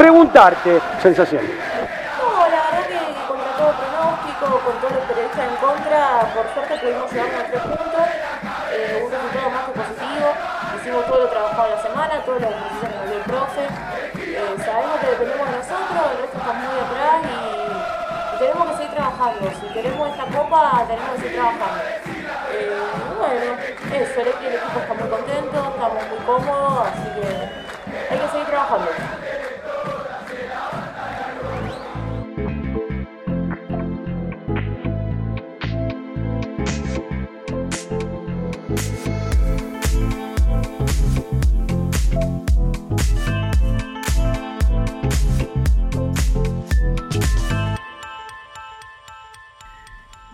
[0.00, 1.44] preguntarte, sensación.
[1.44, 6.44] No, la verdad que contra todo pronóstico, con todo lo que derecha en contra, por
[6.56, 8.06] suerte pudimos llevarnos a tres puntos,
[8.72, 10.26] eh, un resultado más que positivo,
[10.80, 13.64] hicimos todo lo trabajado la semana, todo lo que nos dio el profe,
[14.24, 18.74] eh, sabemos que dependemos de nosotros, el resto está muy atrás y, y tenemos que
[18.80, 20.58] seguir trabajando, si queremos esta copa
[20.88, 21.80] tenemos que seguir trabajando.
[22.56, 22.72] Eh,
[23.20, 23.52] bueno,
[24.00, 27.28] eso, el equipo está muy contento, estamos muy cómodos, así que
[28.08, 28.88] hay que seguir trabajando.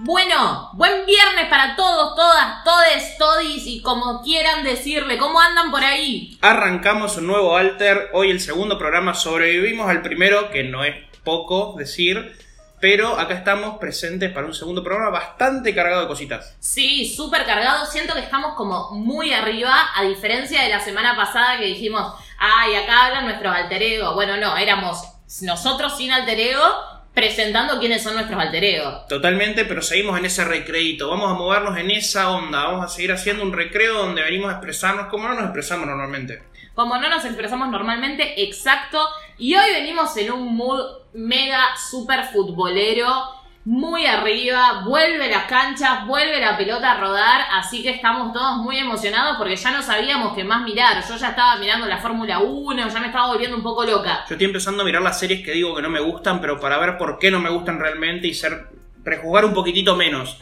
[0.06, 5.18] Bueno, buen viernes para todos, todas, todes, todis y como quieran decirle.
[5.18, 6.38] ¿Cómo andan por ahí?
[6.42, 11.74] Arrancamos un nuevo Alter, hoy el segundo programa, sobrevivimos al primero, que no es poco
[11.76, 12.38] decir,
[12.80, 16.54] pero acá estamos presentes para un segundo programa bastante cargado de cositas.
[16.60, 17.84] Sí, súper cargado.
[17.86, 22.76] Siento que estamos como muy arriba, a diferencia de la semana pasada que dijimos, ay,
[22.76, 24.14] acá hablan nuestros alter ego.
[24.14, 25.02] Bueno, no, éramos
[25.40, 29.06] nosotros sin alter ego presentando quiénes son nuestros alter ego.
[29.08, 33.10] Totalmente, pero seguimos en ese recreito, vamos a movernos en esa onda, vamos a seguir
[33.10, 36.42] haciendo un recreo donde venimos a expresarnos como no nos expresamos normalmente.
[36.74, 39.00] Como no nos expresamos normalmente, exacto.
[39.38, 40.78] Y hoy venimos en un mood
[41.14, 43.08] mega super futbolero,
[43.66, 48.78] muy arriba, vuelve las canchas, vuelve la pelota a rodar, así que estamos todos muy
[48.78, 51.02] emocionados porque ya no sabíamos qué más mirar.
[51.06, 54.24] Yo ya estaba mirando la Fórmula 1, ya me estaba volviendo un poco loca.
[54.28, 56.78] Yo estoy empezando a mirar las series que digo que no me gustan, pero para
[56.78, 58.68] ver por qué no me gustan realmente y ser
[59.02, 60.40] prejugar un poquitito menos.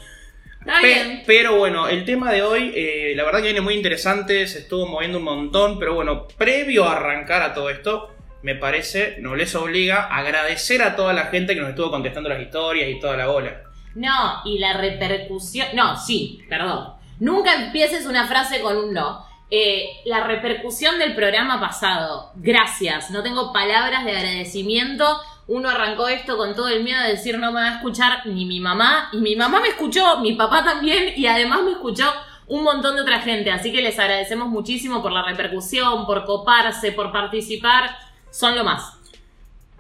[0.61, 1.23] Está Pe- bien.
[1.27, 4.87] pero bueno, el tema de hoy, eh, la verdad que viene muy interesante, se estuvo
[4.87, 8.14] moviendo un montón, pero bueno, previo a arrancar a todo esto,
[8.45, 12.29] me parece, no les obliga a agradecer a toda la gente que nos estuvo contestando
[12.29, 13.63] las historias y toda la bola.
[13.95, 15.69] No, y la repercusión.
[15.73, 16.93] No, sí, perdón.
[17.21, 19.25] Nunca empieces una frase con un no.
[19.51, 22.33] Eh, la repercusión del programa pasado.
[22.35, 23.11] Gracias.
[23.11, 25.07] No tengo palabras de agradecimiento.
[25.47, 28.45] Uno arrancó esto con todo el miedo de decir no me va a escuchar ni
[28.45, 29.09] mi mamá.
[29.15, 31.15] Y mi mamá me escuchó, mi papá también.
[31.17, 32.13] Y además me escuchó
[32.47, 33.51] un montón de otra gente.
[33.51, 38.04] Así que les agradecemos muchísimo por la repercusión, por coparse, por participar.
[38.35, 38.99] Son lo más.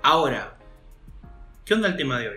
[0.00, 0.54] Ahora,
[1.64, 2.36] ¿qué onda el tema de hoy?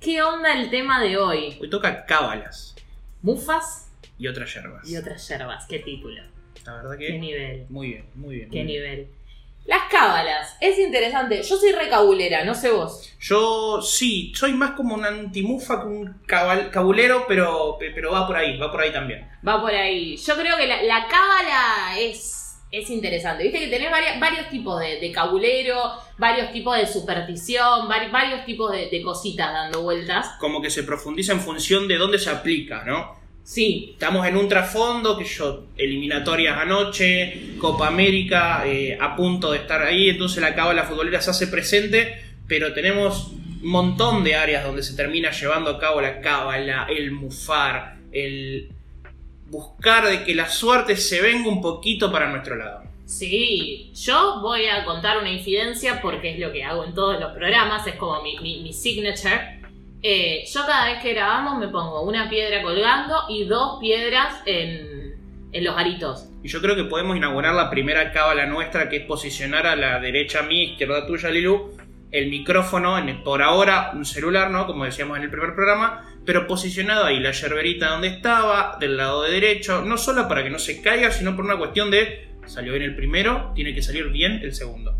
[0.00, 1.58] ¿Qué onda el tema de hoy?
[1.60, 2.76] Hoy toca cábalas
[3.22, 4.88] Mufas y otras yerbas.
[4.88, 5.66] y otras yerbas.
[5.66, 6.22] ¿Qué título?
[6.64, 7.18] La verdad ¿Qué que...
[7.18, 7.66] nivel?
[7.68, 8.50] Muy bien, muy bien.
[8.50, 8.82] ¿Qué muy bien.
[8.84, 9.08] nivel?
[9.64, 10.56] Las cábalas.
[10.60, 11.42] Es interesante.
[11.42, 13.12] Yo soy recabulera, no sé vos.
[13.18, 18.36] Yo sí, soy más como un antimufa que un cabal- cabulero, pero, pero va por
[18.36, 19.28] ahí, va por ahí también.
[19.46, 20.16] Va por ahí.
[20.16, 22.35] Yo creo que la, la cábala es,
[22.72, 23.44] es interesante.
[23.44, 25.76] Viste que tenés varias- varios tipos de, de cabulero,
[26.18, 30.26] varios tipos de superstición, vari- varios tipos de, de cositas dando vueltas.
[30.40, 33.16] Como que se profundiza en función de dónde se aplica, ¿no?
[33.44, 39.58] Sí, Estamos en un trasfondo que yo, eliminatorias anoche, Copa América, eh, a punto de
[39.58, 43.28] estar ahí, entonces la cábala futbolera se hace presente, pero tenemos
[43.62, 48.72] un montón de áreas donde se termina llevando a cabo la cábala, el mufar, el
[49.50, 52.82] buscar de que la suerte se venga un poquito para nuestro lado.
[53.04, 57.32] Sí, yo voy a contar una infidencia porque es lo que hago en todos los
[57.32, 59.60] programas, es como mi, mi- mi signature.
[60.02, 65.14] Eh, yo cada vez que grabamos me pongo una piedra colgando y dos piedras en,
[65.52, 66.28] en los aritos.
[66.42, 69.98] Y yo creo que podemos inaugurar la primera cábala nuestra, que es posicionar a la
[70.00, 71.76] derecha mía, izquierda tuya, Lilu,
[72.10, 74.66] el micrófono, en, por ahora un celular, ¿no?
[74.66, 79.22] Como decíamos en el primer programa, pero posicionado ahí, la yerberita donde estaba, del lado
[79.22, 82.72] de derecho, no solo para que no se caiga, sino por una cuestión de, salió
[82.72, 84.94] bien el primero, tiene que salir bien el segundo.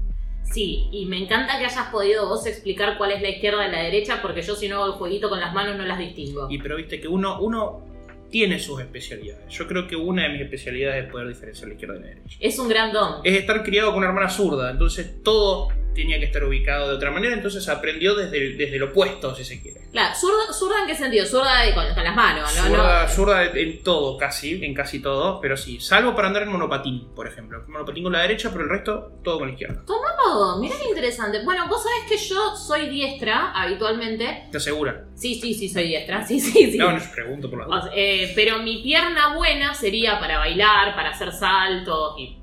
[0.45, 3.83] Sí, y me encanta que hayas podido vos explicar cuál es la izquierda y la
[3.83, 6.47] derecha porque yo si no hago el jueguito con las manos no las distingo.
[6.49, 7.85] Y pero viste que uno, uno
[8.31, 9.53] tiene sus especialidades.
[9.53, 12.37] Yo creo que una de mis especialidades es poder diferenciar la izquierda de la derecha.
[12.41, 13.21] Es un gran don.
[13.25, 17.11] es estar criado con una hermana zurda, entonces todo tenía que estar ubicado de otra
[17.11, 19.81] manera, entonces aprendió desde desde el opuesto, si se quiere.
[19.91, 21.27] Claro, ¿zurda, zurda en qué sentido?
[21.27, 22.63] Zurda de- con, con las manos, ¿no?
[22.69, 23.09] Zurda, no.
[23.09, 27.27] zurda en todo, casi, en casi todo, pero sí, salvo para andar en monopatín, por
[27.27, 27.65] ejemplo.
[27.67, 29.83] Monopatín con la derecha, pero el resto todo con la izquierda.
[29.87, 31.43] Toma todo, mira qué interesante.
[31.45, 34.49] Bueno, vos sabés que yo soy diestra habitualmente.
[34.51, 35.05] ¿Te asegura?
[35.15, 36.27] Sí, sí, sí, soy diestra.
[36.27, 36.79] Sí, sí, sí.
[36.79, 37.83] No, no, pregunto por la O duda.
[37.85, 42.37] sea, eh, pero mi pierna buena sería para bailar, para hacer saltos y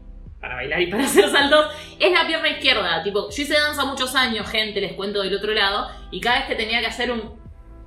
[0.43, 1.67] para bailar y para hacer saltos
[1.97, 3.01] es la pierna izquierda.
[3.01, 6.47] Tipo, yo hice danza muchos años, gente, les cuento del otro lado, y cada vez
[6.47, 7.41] que tenía que hacer un.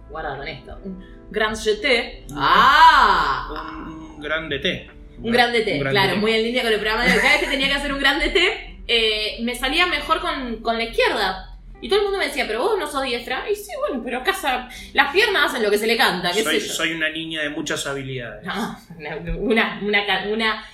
[0.08, 2.24] Guarda con esto, un grand jeté.
[2.34, 3.48] ¡Ah!
[3.86, 4.90] Un, un gran DT.
[5.18, 7.18] Un gran DT, Un gran claro, muy en línea con el programa de hoy.
[7.18, 8.38] Cada vez que tenía que hacer un gran DT,
[8.88, 11.58] eh, me salía mejor con, con la izquierda.
[11.82, 13.50] Y todo el mundo me decía, pero vos no sos diestra.
[13.50, 16.60] Y sí, bueno, pero casa, las piernas hacen lo que se le canta, qué Soy,
[16.60, 16.72] sé yo.
[16.72, 18.46] soy una niña de muchas habilidades.
[18.46, 18.78] No,
[19.38, 20.64] una, una, una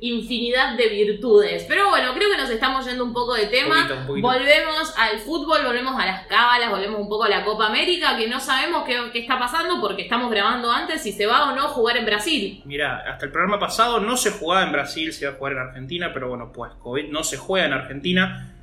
[0.00, 1.64] infinidad de virtudes.
[1.68, 3.76] Pero bueno, creo que nos estamos yendo un poco de tema.
[3.76, 4.28] Un poquito, un poquito.
[4.28, 8.28] Volvemos al fútbol, volvemos a las cábalas, volvemos un poco a la Copa América, que
[8.28, 11.64] no sabemos qué, qué está pasando porque estamos grabando antes si se va o no
[11.64, 12.62] a jugar en Brasil.
[12.64, 15.58] Mira, hasta el programa pasado no se jugaba en Brasil, se iba a jugar en
[15.58, 18.54] Argentina, pero bueno, pues COVID no se juega en Argentina.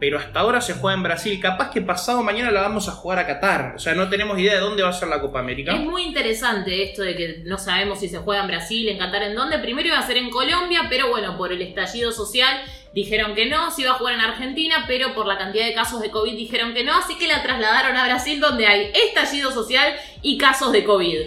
[0.00, 1.38] Pero hasta ahora se juega en Brasil.
[1.40, 3.74] Capaz que pasado mañana la vamos a jugar a Qatar.
[3.76, 5.74] O sea, no tenemos idea de dónde va a ser la Copa América.
[5.74, 9.24] Es muy interesante esto de que no sabemos si se juega en Brasil, en Qatar,
[9.24, 9.58] en dónde.
[9.58, 12.62] Primero iba a ser en Colombia, pero bueno, por el estallido social
[12.94, 13.70] dijeron que no.
[13.70, 16.72] Se iba a jugar en Argentina, pero por la cantidad de casos de COVID dijeron
[16.72, 16.96] que no.
[16.96, 21.18] Así que la trasladaron a Brasil, donde hay estallido social y casos de COVID.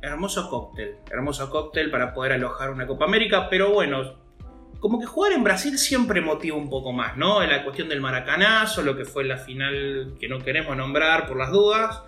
[0.00, 0.94] Hermoso cóctel.
[1.10, 3.48] Hermoso cóctel para poder alojar una Copa América.
[3.50, 4.29] Pero bueno,
[4.80, 7.44] como que jugar en Brasil siempre motiva un poco más, ¿no?
[7.44, 11.50] La cuestión del maracanazo, lo que fue la final que no queremos nombrar por las
[11.50, 12.00] dudas.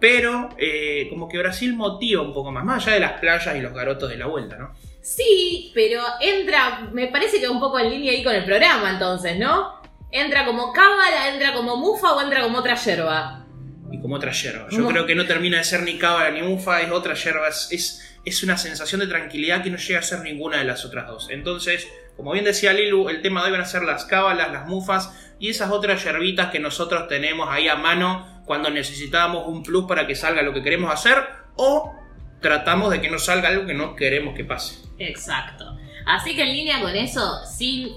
[0.00, 3.60] Pero eh, como que Brasil motiva un poco más, más allá de las playas y
[3.60, 4.74] los garotos de la vuelta, ¿no?
[5.00, 9.38] Sí, pero entra, me parece que un poco en línea ahí con el programa entonces,
[9.38, 9.80] ¿no?
[10.10, 13.46] Entra como cábala, entra como mufa o entra como otra yerba.
[13.92, 14.66] y como otra yerba.
[14.70, 17.68] Yo creo que no termina de ser ni cábala ni mufa, es otra yerba, es,
[17.70, 21.06] es, es una sensación de tranquilidad que no llega a ser ninguna de las otras
[21.06, 21.28] dos.
[21.30, 24.66] Entonces, como bien decía Lilu, el tema de hoy van a ser las cábalas, las
[24.66, 29.86] mufas y esas otras yerbitas que nosotros tenemos ahí a mano cuando necesitamos un plus
[29.86, 31.16] para que salga lo que queremos hacer
[31.56, 31.92] o
[32.40, 34.76] tratamos de que no salga algo que no queremos que pase.
[34.98, 35.76] Exacto.
[36.06, 37.88] Así que en línea con eso, sin,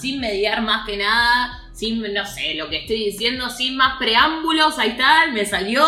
[0.00, 4.78] sin mediar más que nada, sin, no sé, lo que estoy diciendo, sin más preámbulos,
[4.78, 5.84] ahí está, me salió.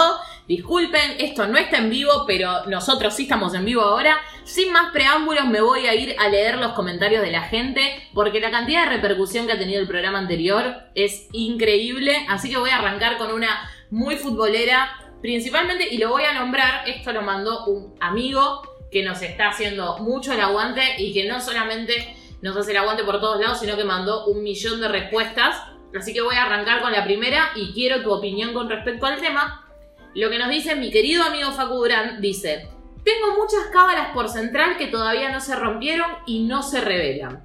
[0.50, 4.20] Disculpen, esto no está en vivo, pero nosotros sí estamos en vivo ahora.
[4.42, 7.80] Sin más preámbulos, me voy a ir a leer los comentarios de la gente,
[8.14, 12.26] porque la cantidad de repercusión que ha tenido el programa anterior es increíble.
[12.28, 14.90] Así que voy a arrancar con una muy futbolera,
[15.22, 19.98] principalmente, y lo voy a nombrar, esto lo mandó un amigo que nos está haciendo
[19.98, 23.76] mucho el aguante y que no solamente nos hace el aguante por todos lados, sino
[23.76, 25.62] que mandó un millón de respuestas.
[25.96, 29.20] Así que voy a arrancar con la primera y quiero tu opinión con respecto al
[29.20, 29.69] tema.
[30.14, 32.68] Lo que nos dice mi querido amigo Facu Durán dice:
[33.04, 37.44] Tengo muchas cábalas por central que todavía no se rompieron y no se revelan.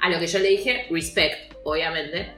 [0.00, 2.32] A lo que yo le dije, respect, obviamente.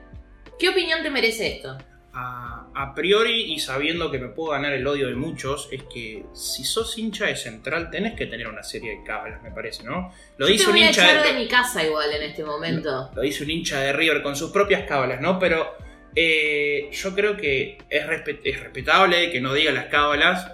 [0.58, 1.76] ¿Qué opinión te merece esto?
[2.12, 6.24] A, a priori y sabiendo que me puedo ganar el odio de muchos, es que
[6.32, 10.12] si sos hincha de Central tenés que tener una serie de cábalas, me parece, ¿no?
[10.38, 12.22] Lo Yo dice te un voy a hincha echar de, de mi casa igual en
[12.22, 13.10] este momento.
[13.14, 15.38] lo dice un hincha de River con sus propias cábalas, ¿no?
[15.38, 15.74] Pero
[16.16, 20.50] eh, yo creo que es, respe- es respetable que no diga las cábalas,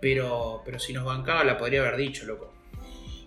[0.00, 2.54] pero, pero si nos bancaba la podría haber dicho, loco.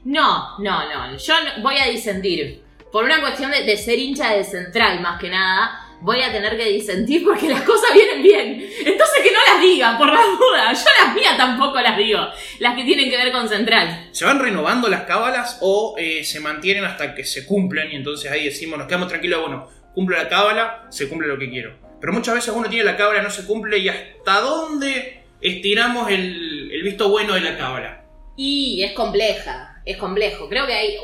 [0.06, 1.18] No, no, no.
[1.18, 2.64] Yo voy a disentir.
[2.92, 6.56] Por una cuestión de, de ser hincha de central, más que nada, voy a tener
[6.58, 8.70] que disentir porque las cosas vienen bien.
[8.86, 10.84] Entonces que no las digan, por las dudas.
[10.84, 12.20] Yo las mías tampoco las digo.
[12.60, 14.10] Las que tienen que ver con central.
[14.12, 18.30] ¿Se van renovando las cábalas o eh, se mantienen hasta que se cumplen y entonces
[18.32, 21.76] ahí decimos, nos quedamos tranquilos, bueno, cumple la cábala, se cumple lo que quiero?
[22.00, 26.70] Pero muchas veces uno tiene la cábala, no se cumple y hasta dónde estiramos el,
[26.72, 28.04] el visto bueno de la cábala.
[28.36, 30.50] Y es compleja, es complejo.
[30.50, 30.98] Creo que hay.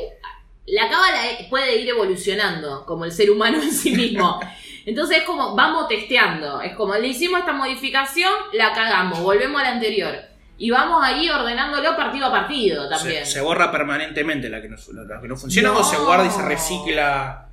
[0.66, 4.40] La cábala puede ir evolucionando como el ser humano en sí mismo.
[4.86, 6.62] Entonces es como, vamos testeando.
[6.62, 10.16] Es como, le hicimos esta modificación, la cagamos, volvemos a la anterior.
[10.58, 13.26] Y vamos ahí ordenándolo partido a partido también.
[13.26, 15.80] Se, se borra permanentemente la que no, la que no funciona No.
[15.80, 17.49] o se guarda y se recicla.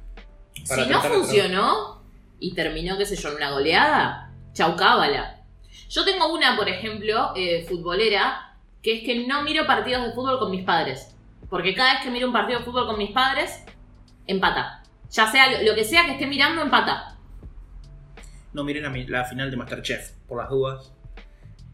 [0.68, 2.02] Para si no funcionó
[2.38, 5.40] y terminó, qué sé yo, en una goleada, chau cábala.
[5.88, 10.38] Yo tengo una, por ejemplo, eh, futbolera, que es que no miro partidos de fútbol
[10.38, 11.14] con mis padres.
[11.48, 13.62] Porque cada vez que miro un partido de fútbol con mis padres,
[14.26, 14.82] empata.
[15.10, 17.16] Ya sea lo- que sea que esté mirando, empata.
[18.52, 20.92] No miren la, la final de Masterchef, por las dudas.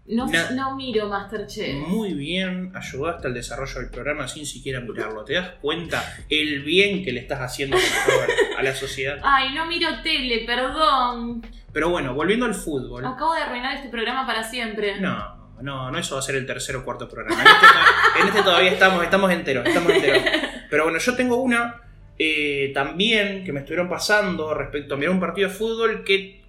[0.06, 1.76] No, Na- no miro Masterchef.
[1.86, 5.24] Muy bien, ayudaste al desarrollo del programa sin siquiera mirarlo.
[5.24, 7.76] ¿Te das cuenta el bien que le estás haciendo
[8.58, 9.20] a la sociedad?
[9.22, 11.46] Ay, no miro tele, perdón.
[11.72, 13.04] Pero bueno, volviendo al fútbol.
[13.06, 15.00] Acabo de arruinar este programa para siempre.
[15.00, 17.40] No, no, no, eso va a ser el tercer o cuarto programa.
[17.40, 17.66] En este,
[18.22, 20.22] en este todavía estamos, estamos enteros, estamos enteros.
[20.68, 21.80] Pero bueno, yo tengo una
[22.18, 26.41] eh, también que me estuvieron pasando respecto a mirar un partido de fútbol que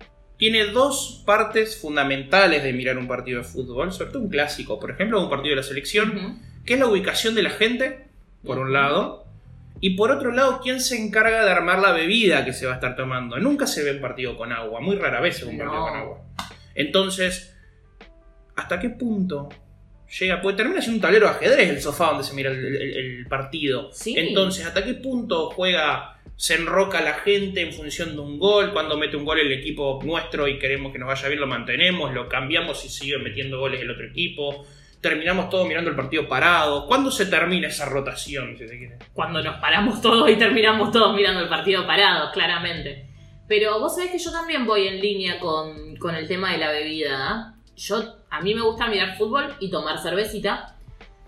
[0.43, 4.91] tiene dos partes fundamentales de mirar un partido de fútbol, sobre todo un clásico, por
[4.91, 8.07] ejemplo, un partido de la selección, que es la ubicación de la gente,
[8.45, 9.25] por un lado,
[9.79, 12.75] y por otro lado, quién se encarga de armar la bebida que se va a
[12.75, 13.39] estar tomando.
[13.39, 15.95] Nunca se ve un partido con agua, muy rara vez se ve un partido con
[15.95, 16.21] agua.
[16.75, 17.55] Entonces,
[18.57, 19.47] ¿hasta qué punto
[20.19, 20.41] llega?
[20.41, 23.27] Porque termina siendo un tablero de ajedrez el sofá donde se mira el, el- el
[23.27, 23.93] partido.
[23.93, 24.13] Sí.
[24.17, 28.73] Entonces, ¿hasta qué punto juega se enroca la gente en función de un gol.
[28.73, 32.13] Cuando mete un gol el equipo nuestro y queremos que nos vaya bien, lo mantenemos,
[32.13, 34.65] lo cambiamos y sigue metiendo goles el otro equipo.
[35.01, 36.87] Terminamos todos mirando el partido parado.
[36.87, 38.57] ¿Cuándo se termina esa rotación?
[39.13, 43.09] Cuando nos paramos todos y terminamos todos mirando el partido parado, claramente.
[43.47, 46.71] Pero vos sabés que yo también voy en línea con, con el tema de la
[46.71, 47.55] bebida.
[47.75, 50.77] Yo, a mí me gusta mirar fútbol y tomar cervecita.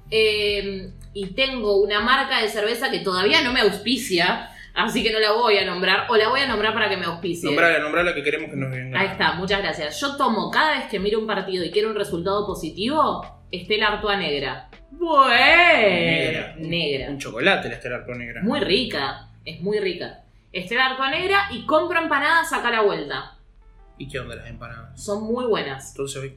[0.10, 5.20] Eh, y tengo una marca de cerveza que todavía no me auspicia, así que no
[5.20, 7.46] la voy a nombrar, o la voy a nombrar para que me auspicie.
[7.50, 9.00] Nombrala, nombrala que queremos que nos venga.
[9.00, 10.00] Ahí está, muchas gracias.
[10.00, 14.18] Yo tomo cada vez que miro un partido y quiero un resultado positivo, Estela Artois
[14.18, 14.70] Negra.
[14.92, 16.56] Bueno, Negra.
[16.58, 17.10] negra.
[17.10, 18.42] Un chocolate la Estela Artois Negra.
[18.44, 20.24] Muy rica, es muy rica.
[20.52, 23.38] Estela Artois Negra y compro empanadas acá a la vuelta.
[23.98, 25.02] ¿Y qué onda las empanadas?
[25.02, 25.92] Son muy buenas.
[25.92, 26.34] Entonces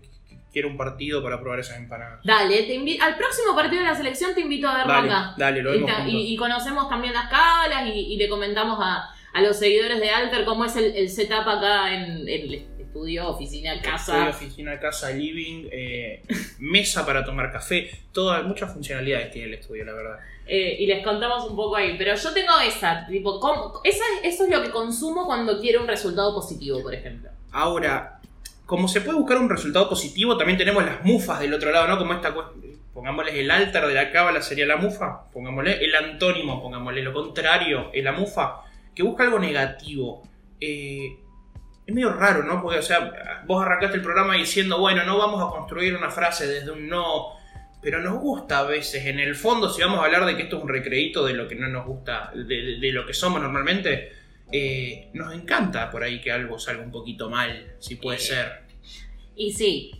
[0.59, 2.19] quiero un partido para probar esas empanadas.
[2.25, 5.35] Dale, te invi- al próximo partido de la selección te invito a verlo Dale, acá.
[5.39, 9.41] dale, lo vemos y- y conocemos también las cábalas y, y le comentamos a, a
[9.43, 13.81] los seguidores de Alter cómo es el, el setup acá en, en el estudio, oficina,
[13.81, 14.15] casa.
[14.29, 16.23] Estudio, oficina, casa, living, eh,
[16.59, 20.19] mesa para tomar café, todas, muchas funcionalidades tiene el estudio, la verdad.
[20.45, 21.95] Eh, y les contamos un poco ahí.
[21.97, 25.87] Pero yo tengo esa, tipo, ¿cómo- esa, eso es lo que consumo cuando quiero un
[25.87, 27.31] resultado positivo, por ejemplo.
[27.53, 28.18] Ahora,
[28.69, 31.97] como se puede buscar un resultado positivo, también tenemos las mufas del otro lado, ¿no?
[31.97, 32.35] Como esta.
[32.93, 37.91] Pongámosle el altar de la cábala sería la mufa, pongámosle el antónimo, pongámosle lo contrario,
[37.95, 38.61] la mufa,
[38.95, 40.23] que busca algo negativo.
[40.61, 41.17] Eh,
[41.87, 42.61] es medio raro, ¿no?
[42.61, 46.47] Porque, o sea, vos arrancaste el programa diciendo, bueno, no vamos a construir una frase
[46.47, 47.29] desde un no,
[47.81, 50.59] pero nos gusta a veces, en el fondo, si vamos a hablar de que esto
[50.59, 54.18] es un recreíto de lo que no nos gusta, de lo que somos normalmente,
[54.53, 58.53] eh, nos encanta por ahí que algo salga un poquito mal, si puede Eh, ser.
[59.37, 59.93] Y sí,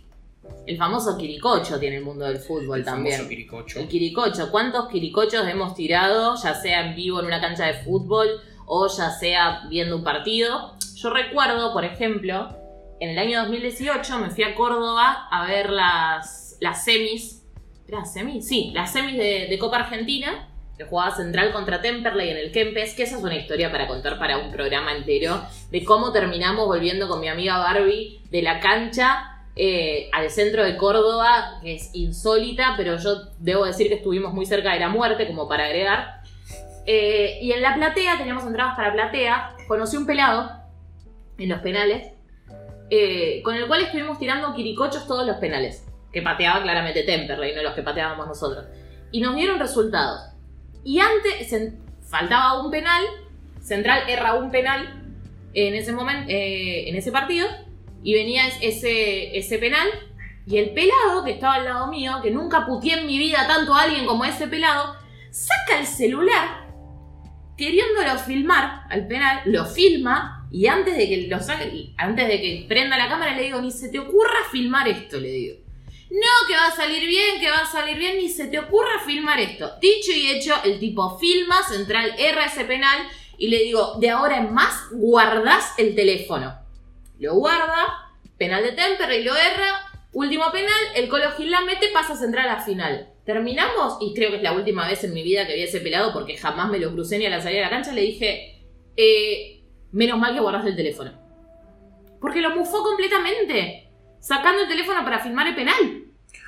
[0.65, 3.15] el famoso quiricocho tiene el mundo del fútbol El también.
[3.15, 3.79] famoso quiricocho.
[3.79, 8.27] El quiricocho, ¿cuántos quiricochos hemos tirado, ya sea en vivo en una cancha de fútbol
[8.65, 10.75] o ya sea viendo un partido?
[10.95, 12.55] Yo recuerdo, por ejemplo,
[12.99, 17.43] en el año 2018 me fui a Córdoba a ver las, las semis.
[17.87, 18.45] ¿Era semis?
[18.47, 20.49] Sí, las semis de, de Copa Argentina,
[20.79, 24.17] que jugaba Central contra Temperley en el Kempes, que esa es una historia para contar
[24.17, 29.43] para un programa entero, de cómo terminamos volviendo con mi amiga Barbie de la cancha
[29.57, 34.45] eh, al centro de Córdoba, que es insólita, pero yo debo decir que estuvimos muy
[34.45, 36.21] cerca de la muerte, como para agregar.
[36.85, 40.49] Eh, y en la platea, teníamos entradas para platea, conocí un pelado
[41.37, 42.13] en los penales,
[42.89, 47.63] eh, con el cual estuvimos tirando quiricochos todos los penales, que pateaba claramente Temperley, no
[47.63, 48.63] los que pateábamos nosotros.
[49.11, 50.28] Y nos dieron resultados.
[50.89, 51.53] Y antes,
[52.09, 53.03] faltaba un penal,
[53.61, 55.03] Central erra un penal
[55.53, 57.47] en ese momento, en ese partido,
[58.01, 59.87] y venía es- ese, ese penal,
[60.47, 63.75] y el pelado que estaba al lado mío, que nunca puteé en mi vida tanto
[63.75, 64.95] a alguien como ese pelado,
[65.29, 66.65] saca el celular,
[67.55, 72.65] queriéndolo filmar al penal, lo filma, y antes de que lo saque, antes de que
[72.67, 75.57] prenda la cámara, le digo, ni se te ocurra filmar esto, le digo.
[76.09, 78.99] No, que va a salir bien, que va a salir bien, ni se te ocurra
[79.05, 79.73] filmar esto.
[79.79, 84.37] Dicho y hecho, el tipo filma, Central erra ese penal, y le digo, de ahora
[84.37, 86.59] en más, guardás el teléfono.
[87.19, 92.13] Lo guarda, penal de Temperley, lo erra, último penal, el Colo Gil la mete, pasa
[92.13, 93.13] a Central a final.
[93.23, 96.11] Terminamos, y creo que es la última vez en mi vida que vi ese pelado,
[96.11, 98.59] porque jamás me lo crucé ni a la salida de la cancha, le dije,
[98.97, 99.61] eh,
[99.91, 101.13] menos mal que guardaste el teléfono.
[102.19, 103.88] Porque lo mufó completamente,
[104.19, 105.75] sacando el teléfono para filmar el penal.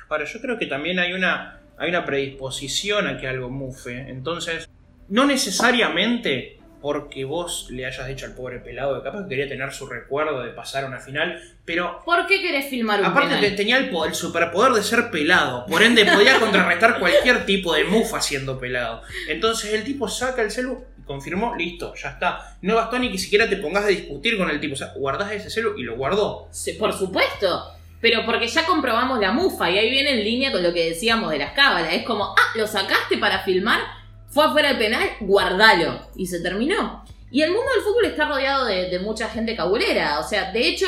[0.08, 3.98] Ahora, yo creo que también hay una, hay una predisposición a que algo mufe.
[4.08, 4.68] Entonces,
[5.08, 9.70] no necesariamente porque vos le hayas dicho al pobre pelado que capaz que quería tener
[9.72, 13.40] su recuerdo de pasar a una final, pero ¿Por qué querés filmar un aparte penal?
[13.40, 17.72] que tenía el, po- el superpoder de ser pelado, por ende podía contrarrestar cualquier tipo
[17.72, 19.02] de mufa siendo pelado.
[19.28, 22.56] Entonces el tipo saca el celu confirmó, listo, ya está.
[22.62, 25.32] No bastó ni que siquiera te pongas a discutir con el tipo, o sea, guardás
[25.32, 26.48] ese celu y lo guardó.
[26.78, 27.72] Por supuesto.
[28.00, 31.30] Pero porque ya comprobamos la mufa y ahí viene en línea con lo que decíamos
[31.30, 31.92] de las cábalas.
[31.94, 33.80] Es como, ah, lo sacaste para filmar,
[34.28, 36.00] fue afuera del penal, guardalo.
[36.16, 37.04] Y se terminó.
[37.30, 40.18] Y el mundo del fútbol está rodeado de, de mucha gente cabulera.
[40.18, 40.86] O sea, de hecho,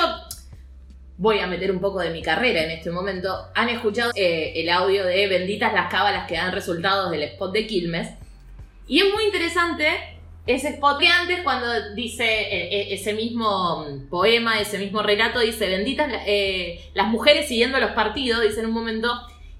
[1.17, 3.49] voy a meter un poco de mi carrera en este momento.
[3.55, 7.67] Han escuchado eh, el audio de Benditas las cábalas que dan resultados del spot de
[7.67, 8.09] Quilmes.
[8.87, 10.15] Y es muy interesante
[10.47, 15.41] ese spot que antes cuando dice eh, eh, ese mismo mm, poema, ese mismo relato,
[15.41, 19.11] dice benditas eh, las mujeres siguiendo los partidos, dice en un momento,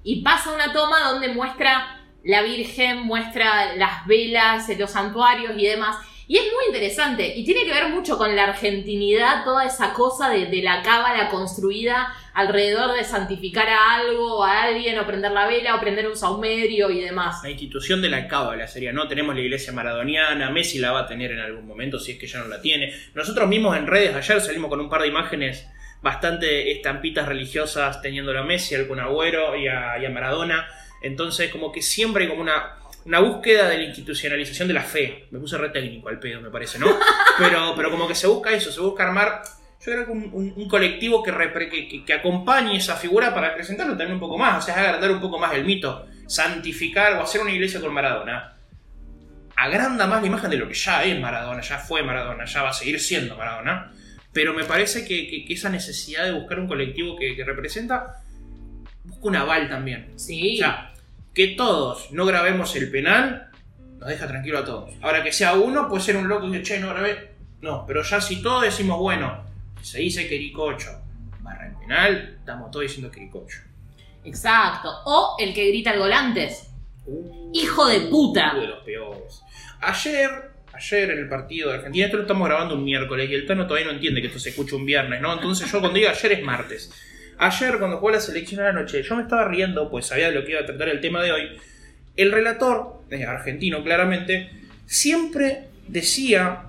[0.03, 5.97] y pasa una toma donde muestra la Virgen, muestra las velas, los santuarios y demás.
[6.27, 10.29] Y es muy interesante y tiene que ver mucho con la argentinidad, toda esa cosa
[10.29, 15.47] de, de la cábala construida alrededor de santificar a algo, a alguien, o prender la
[15.47, 17.41] vela, o prender un saumerio y demás.
[17.41, 19.07] La institución de la cábala sería, ¿no?
[19.07, 22.27] Tenemos la iglesia maradoniana, Messi la va a tener en algún momento, si es que
[22.27, 22.93] ya no la tiene.
[23.13, 25.65] Nosotros mismos en redes ayer salimos con un par de imágenes
[26.01, 30.67] bastante estampitas religiosas teniendo a Messi, al Kun Agüero y a, y a Maradona.
[31.01, 32.75] Entonces, como que siempre hay como una,
[33.05, 35.27] una búsqueda de la institucionalización de la fe.
[35.31, 36.87] Me puse re técnico al pedo, me parece, ¿no?
[37.37, 39.41] Pero, pero como que se busca eso, se busca armar,
[39.85, 43.33] yo creo que un, un- un colectivo que, repre- que, que- que acompañe esa figura
[43.33, 47.13] para acrecentarlo también un poco más, o sea, agrandar un poco más el mito, santificar
[47.13, 48.53] o hacer una iglesia con Maradona.
[49.57, 52.69] Agranda más la imagen de lo que ya es Maradona, ya fue Maradona, ya va
[52.69, 53.91] a seguir siendo Maradona.
[54.33, 58.17] Pero me parece que, que- que esa necesidad de buscar un colectivo que, que representa,
[59.05, 60.11] busca un aval también.
[60.17, 60.55] Sí.
[60.55, 60.91] O sea,
[61.33, 63.49] que todos no grabemos el penal,
[63.99, 64.91] nos deja tranquilo a todos.
[65.01, 67.29] Ahora que sea uno, puede ser un loco que che, no grabé.
[67.61, 69.41] No, pero ya si todos decimos, bueno,
[69.85, 70.99] se dice Quericocho,
[71.41, 73.59] barra el penal, estamos todos diciendo Quericocho.
[74.23, 74.89] Exacto.
[75.05, 76.71] O el que grita el gol antes.
[77.05, 78.55] Uh, Hijo de puta.
[78.55, 79.43] De los peores.
[79.81, 80.31] Ayer,
[80.73, 83.67] ayer en el partido de Argentina, esto lo estamos grabando un miércoles y el Tano
[83.67, 85.31] todavía no entiende que esto se escucha un viernes, ¿no?
[85.31, 86.91] Entonces yo cuando digo ayer es martes.
[87.37, 90.35] Ayer cuando jugó la selección a la noche, yo me estaba riendo, pues sabía de
[90.35, 91.59] lo que iba a tratar el tema de hoy.
[92.15, 94.49] El relator, eh, argentino claramente,
[94.87, 96.63] siempre decía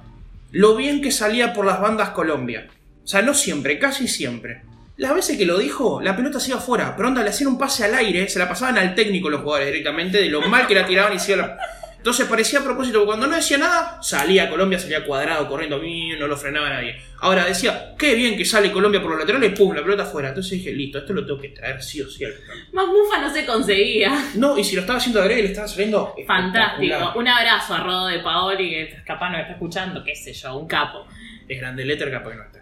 [0.51, 2.69] lo bien que salía por las bandas Colombia.
[3.07, 4.63] O sea, no siempre, casi siempre.
[4.97, 7.57] Las veces que lo dijo, la pelota se iba afuera, pero onda, le hacían un
[7.57, 10.75] pase al aire, se la pasaban al técnico los jugadores directamente, de lo mal que
[10.75, 11.57] la tiraban y se la...
[11.99, 15.81] Entonces parecía a propósito, porque cuando no decía nada, salía Colombia, salía cuadrado, corriendo,
[16.19, 16.97] no lo frenaba nadie.
[17.21, 20.31] Ahora decía, qué bien que sale Colombia por los laterales, pum, la pelota afuera.
[20.31, 22.35] Entonces dije, listo, esto lo tengo que traer sí o sí al.
[22.73, 24.11] Más mufa no se conseguía.
[24.35, 27.13] No, y si lo estaba haciendo de le estaba saliendo Fantástico.
[27.15, 30.67] Un abrazo a Rodo de Paoli, que capaz no está escuchando, qué sé yo, un
[30.67, 31.07] capo.
[31.47, 32.56] Es grande letter, capaz que no está.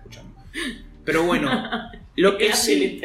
[1.04, 1.50] Pero bueno,
[2.16, 3.00] lo que sí,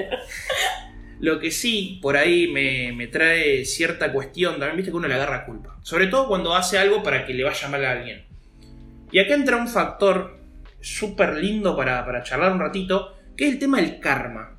[1.19, 5.15] lo que sí por ahí me, me trae cierta cuestión, también viste que uno le
[5.15, 5.77] agarra culpa.
[5.83, 8.25] Sobre todo cuando hace algo para que le vaya mal a alguien.
[9.11, 10.39] Y acá entra un factor
[10.81, 14.55] súper lindo para, para charlar un ratito, que es el tema del karma.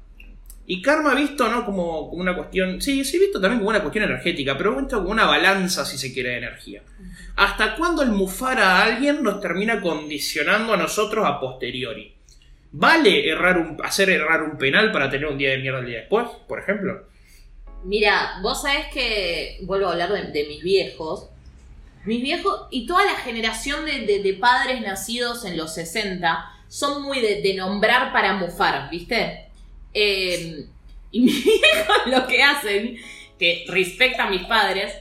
[0.66, 1.64] Y karma visto, ¿no?
[1.64, 2.80] Como, como una cuestión.
[2.80, 6.12] Sí, sí, visto también como una cuestión energética, pero visto como una balanza, si se
[6.12, 6.82] quiere, de energía.
[7.36, 12.14] ¿Hasta cuándo el mufar a alguien nos termina condicionando a nosotros a posteriori?
[12.72, 16.26] ¿Vale errar hacer errar un penal para tener un día de mierda el día después,
[16.46, 17.06] por ejemplo?
[17.84, 21.28] Mira, vos sabés que, vuelvo a hablar de, mis viejos,
[22.04, 27.54] mis viejos y toda la generación de, padres nacidos en los 60 son muy de,
[27.54, 29.46] nombrar para mufar, ¿viste?
[29.92, 30.66] Eh,
[31.10, 32.96] y mis viejos lo que hacen,
[33.38, 34.94] que respecta a mis padres,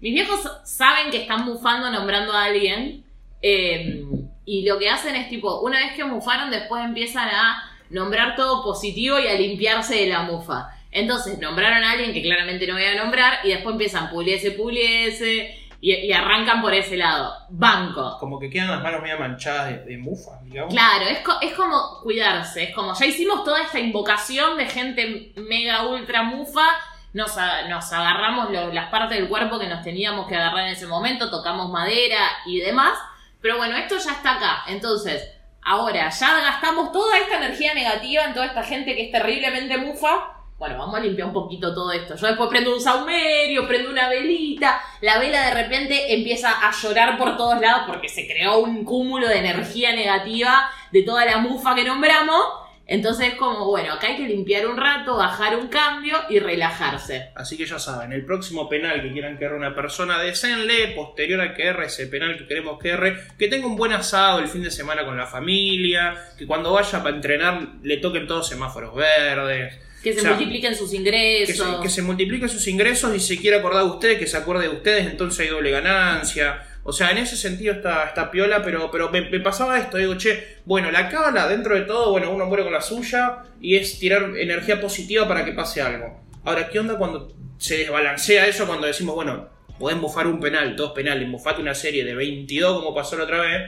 [0.00, 3.04] mis viejos saben que están mufando nombrando a alguien
[3.40, 4.04] eh,
[4.46, 8.62] y lo que hacen es tipo, una vez que mufaron, después empiezan a nombrar todo
[8.62, 10.70] positivo y a limpiarse de la mufa.
[10.90, 15.58] Entonces nombraron a alguien que claramente no voy a nombrar y después empiezan puliese, puliese
[15.80, 17.34] y, y arrancan por ese lado.
[17.50, 18.16] Banco.
[18.20, 20.72] Como que quedan las manos medio manchadas de, de mufa, digamos.
[20.72, 25.32] Claro, es, co- es como cuidarse, es como ya hicimos toda esta invocación de gente
[25.36, 26.64] mega ultra mufa,
[27.12, 30.72] nos, a- nos agarramos lo- las partes del cuerpo que nos teníamos que agarrar en
[30.74, 32.96] ese momento, tocamos madera y demás,
[33.44, 35.22] pero bueno, esto ya está acá, entonces
[35.60, 40.32] ahora ya gastamos toda esta energía negativa en toda esta gente que es terriblemente mufa.
[40.56, 42.16] Bueno, vamos a limpiar un poquito todo esto.
[42.16, 44.80] Yo después prendo un saumerio, prendo una velita.
[45.02, 49.28] La vela de repente empieza a llorar por todos lados porque se creó un cúmulo
[49.28, 52.63] de energía negativa de toda la mufa que nombramos.
[52.86, 57.30] Entonces es como, bueno, acá hay que limpiar un rato, bajar un cambio y relajarse.
[57.34, 61.40] Así que ya saben, el próximo penal que quieran que erre una persona, desenle posterior
[61.40, 64.48] a que erre ese penal que queremos que erre, que tenga un buen asado el
[64.48, 68.94] fin de semana con la familia, que cuando vaya para entrenar le toquen todos semáforos
[68.94, 71.56] verdes, Que se O sea, multipliquen sus que ingresos.
[71.56, 74.68] se, que se multipliquen sus ingresos y se quiera acordar de ustedes, que se acuerde
[74.68, 76.62] de ustedes, entonces hay doble ganancia.
[76.86, 80.58] O sea, en ese sentido está, está piola, pero, pero me, pasaba esto, digo, che,
[80.66, 84.36] bueno, la cábala dentro de todo, bueno, uno muere con la suya y es tirar
[84.36, 86.20] energía positiva para que pase algo.
[86.44, 90.92] Ahora, ¿qué onda cuando se desbalancea eso cuando decimos, bueno, podés bufar un penal, dos
[90.92, 93.62] penales, bufate una serie de 22 como pasó la otra vez?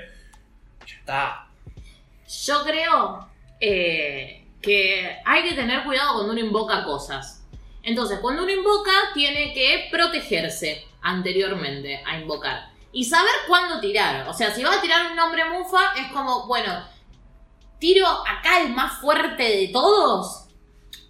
[0.87, 1.47] Ya está.
[2.45, 3.29] Yo creo
[3.61, 7.47] eh, que hay que tener cuidado cuando uno invoca cosas.
[7.83, 12.76] Entonces, cuando uno invoca, tiene que protegerse anteriormente a invocar.
[12.97, 14.27] Y saber cuándo tirar.
[14.27, 16.83] O sea, si va a tirar un nombre mufa, es como, bueno,
[17.79, 20.47] tiro acá el más fuerte de todos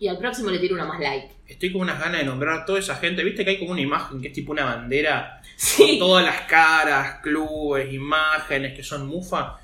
[0.01, 1.31] y al próximo le tiro uno más light.
[1.47, 3.23] Estoy con unas ganas de nombrar a toda esa gente.
[3.23, 5.41] ¿Viste que hay como una imagen que es tipo una bandera
[5.77, 9.61] con todas las caras, clubes, imágenes que son mufa?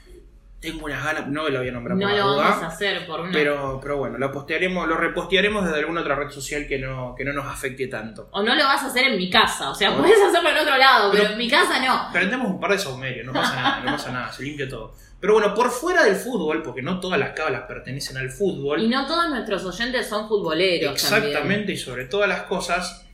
[0.62, 3.04] Tengo unas ganas, no lo voy a nombrar No por lo duda, vamos a hacer
[3.06, 3.32] por una.
[3.32, 7.24] pero, pero bueno, lo postearemos, lo repostearemos desde alguna otra red social que no, que
[7.24, 8.28] no nos afecte tanto.
[8.30, 9.70] O no lo vas a hacer en mi casa.
[9.70, 10.04] O sea, Bueno.
[10.04, 12.12] puedes hacerlo en otro lado, pero, Pero- en mi casa no.
[12.12, 14.94] Prendemos un par de saumerios, no pasa nada, no pasa nada, se limpia todo.
[15.20, 18.88] Pero bueno, por fuera del fútbol, porque no todas las cábalas pertenecen al fútbol, Y
[18.88, 20.94] no todos nuestros oyentes son futboleros.
[20.94, 21.70] exactamente también.
[21.70, 23.04] y sobre todas las cosas,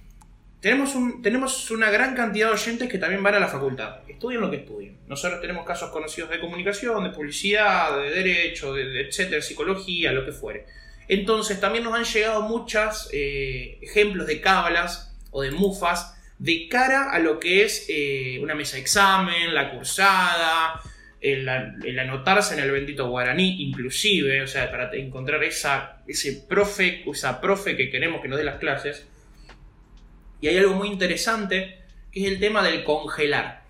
[0.61, 4.41] tenemos, un, tenemos una gran cantidad de oyentes que también van a la facultad, estudien
[4.41, 4.99] lo que estudien.
[5.07, 10.25] Nosotros tenemos casos conocidos de comunicación, de publicidad, de derecho, de, de etcétera, psicología, lo
[10.25, 10.67] que fuere.
[11.09, 17.19] Entonces también nos han llegado muchos ejemplos de cábalas o de mufas de cara a
[17.19, 20.81] lo que es eh, una mesa de examen, la cursada,
[21.21, 21.49] el,
[21.85, 27.41] el anotarse en el bendito guaraní, inclusive, o sea, para encontrar esa, ese profe, esa
[27.41, 29.08] profe que queremos que nos dé las clases.
[30.41, 33.65] Y hay algo muy interesante, que es el tema del congelar.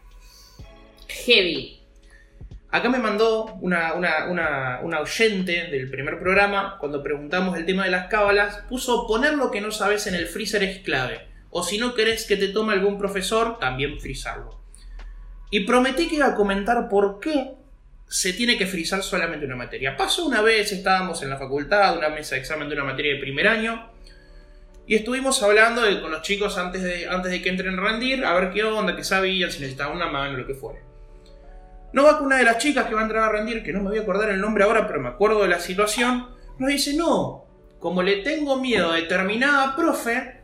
[1.09, 1.81] Heavy.
[2.71, 7.85] Acá me mandó una, una, una, una oyente del primer programa, cuando preguntamos el tema
[7.85, 11.27] de las cábalas, puso poner lo que no sabes en el freezer es clave.
[11.51, 14.61] O si no querés que te tome algún profesor, también frizarlo.
[15.51, 17.55] Y prometí que iba a comentar por qué
[18.07, 19.97] se tiene que frizar solamente una materia.
[19.97, 23.21] Pasó una vez, estábamos en la facultad, una mesa de examen de una materia de
[23.21, 23.91] primer año,
[24.89, 28.33] y estuvimos hablando con los chicos antes de, antes de que entren a rendir, a
[28.33, 30.81] ver qué onda, qué sabían, si necesitaban una mano, lo que fuera.
[31.93, 33.83] No va con una de las chicas que va a entrar a rendir, que no
[33.83, 36.95] me voy a acordar el nombre ahora, pero me acuerdo de la situación, nos dice,
[36.95, 37.45] no,
[37.79, 40.41] como le tengo miedo a determinada profe,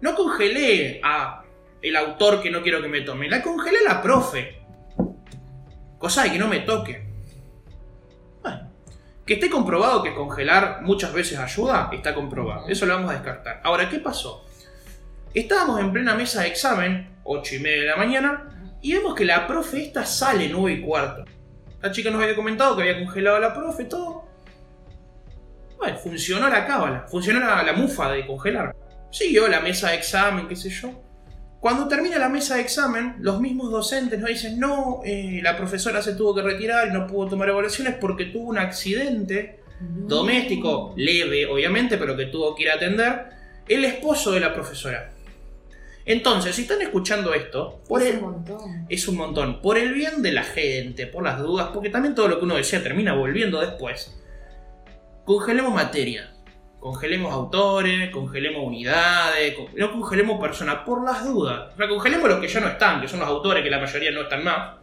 [0.00, 1.44] no congelé a
[1.80, 4.62] el autor que no quiero que me tome, la congelé a la profe.
[5.96, 7.05] Cosa de que no me toque.
[9.26, 12.68] Que esté comprobado que congelar muchas veces ayuda, está comprobado.
[12.68, 13.60] Eso lo vamos a descartar.
[13.64, 14.46] Ahora, ¿qué pasó?
[15.34, 19.24] Estábamos en plena mesa de examen, 8 y media de la mañana, y vemos que
[19.24, 21.24] la profe esta sale 9 y cuarto.
[21.82, 24.28] La chica nos había comentado que había congelado a la profe, todo.
[25.76, 28.74] Bueno, funcionó la cábala, funcionó la, la mufa de congelar.
[29.10, 31.05] Siguió la mesa de examen, qué sé yo.
[31.60, 36.02] Cuando termina la mesa de examen, los mismos docentes nos dicen, no, eh, la profesora
[36.02, 41.46] se tuvo que retirar y no pudo tomar evaluaciones porque tuvo un accidente doméstico, leve
[41.46, 43.26] obviamente, pero que tuvo que ir a atender,
[43.68, 45.12] el esposo de la profesora.
[46.04, 48.86] Entonces, si están escuchando esto, por Es el, un montón.
[48.88, 49.60] es un montón.
[49.60, 52.54] Por el bien de la gente, por las dudas, porque también todo lo que uno
[52.54, 54.16] desea termina volviendo después.
[55.24, 56.32] Congelemos materia.
[56.92, 61.72] Congelemos autores, congelemos unidades, con- no congelemos personas, por las dudas.
[61.74, 64.12] O sea, congelemos los que ya no están, que son los autores, que la mayoría
[64.12, 64.76] no están más.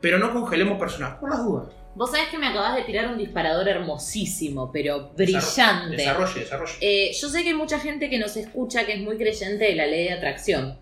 [0.00, 1.66] Pero no congelemos personas, por las dudas.
[1.96, 5.96] Vos sabés que me acabas de tirar un disparador hermosísimo, pero brillante.
[5.96, 6.72] Desarrolle, desarrolle.
[6.80, 9.74] Eh, yo sé que hay mucha gente que nos escucha que es muy creyente de
[9.74, 10.78] la ley de atracción.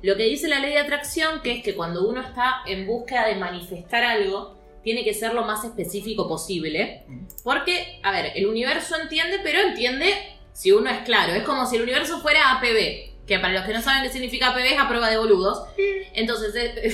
[0.00, 3.26] Lo que dice la ley de atracción, que es que cuando uno está en búsqueda
[3.26, 7.04] de manifestar algo, tiene que ser lo más específico posible.
[7.42, 10.14] Porque, a ver, el universo entiende, pero entiende
[10.52, 11.32] si uno es claro.
[11.32, 14.48] Es como si el universo fuera APB, que para los que no saben qué significa
[14.48, 15.66] APB es a prueba de boludos.
[16.12, 16.92] Entonces, eh,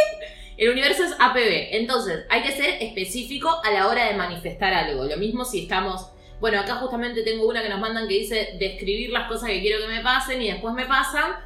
[0.58, 1.74] el universo es APB.
[1.76, 5.04] Entonces, hay que ser específico a la hora de manifestar algo.
[5.04, 9.10] Lo mismo si estamos bueno, acá justamente tengo una que nos mandan que dice describir
[9.10, 11.36] las cosas que quiero que me pasen y después me pasan.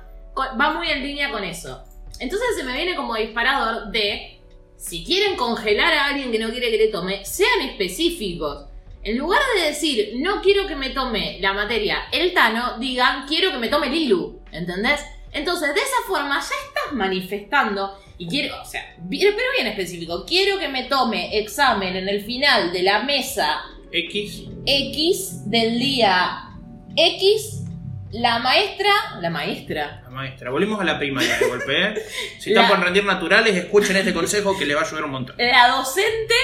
[0.59, 1.85] Va muy en línea con eso.
[2.19, 4.36] Entonces se me viene como disparador de,
[4.77, 8.67] si quieren congelar a alguien que no quiere que le tome, sean específicos.
[9.03, 13.53] En lugar de decir, no quiero que me tome la materia el Tano, digan, quiero
[13.53, 14.41] que me tome Lilu.
[14.53, 15.01] ¿Entendés?
[15.33, 20.25] Entonces, de esa forma ya estás manifestando y quiero, o sea, bien- pero bien específico,
[20.27, 23.63] quiero que me tome examen en el final de la mesa
[23.93, 24.45] X.
[24.65, 26.49] X del día
[26.97, 27.65] X,
[28.13, 28.91] la maestra,
[29.21, 30.51] la maestra, La maestra.
[30.51, 31.95] Volvemos a la primaria de golpe, ¿eh?
[32.39, 35.11] Si La- están por rendir naturales, escuchen este consejo que les va a ayudar un
[35.11, 35.37] montón.
[35.39, 36.35] la docente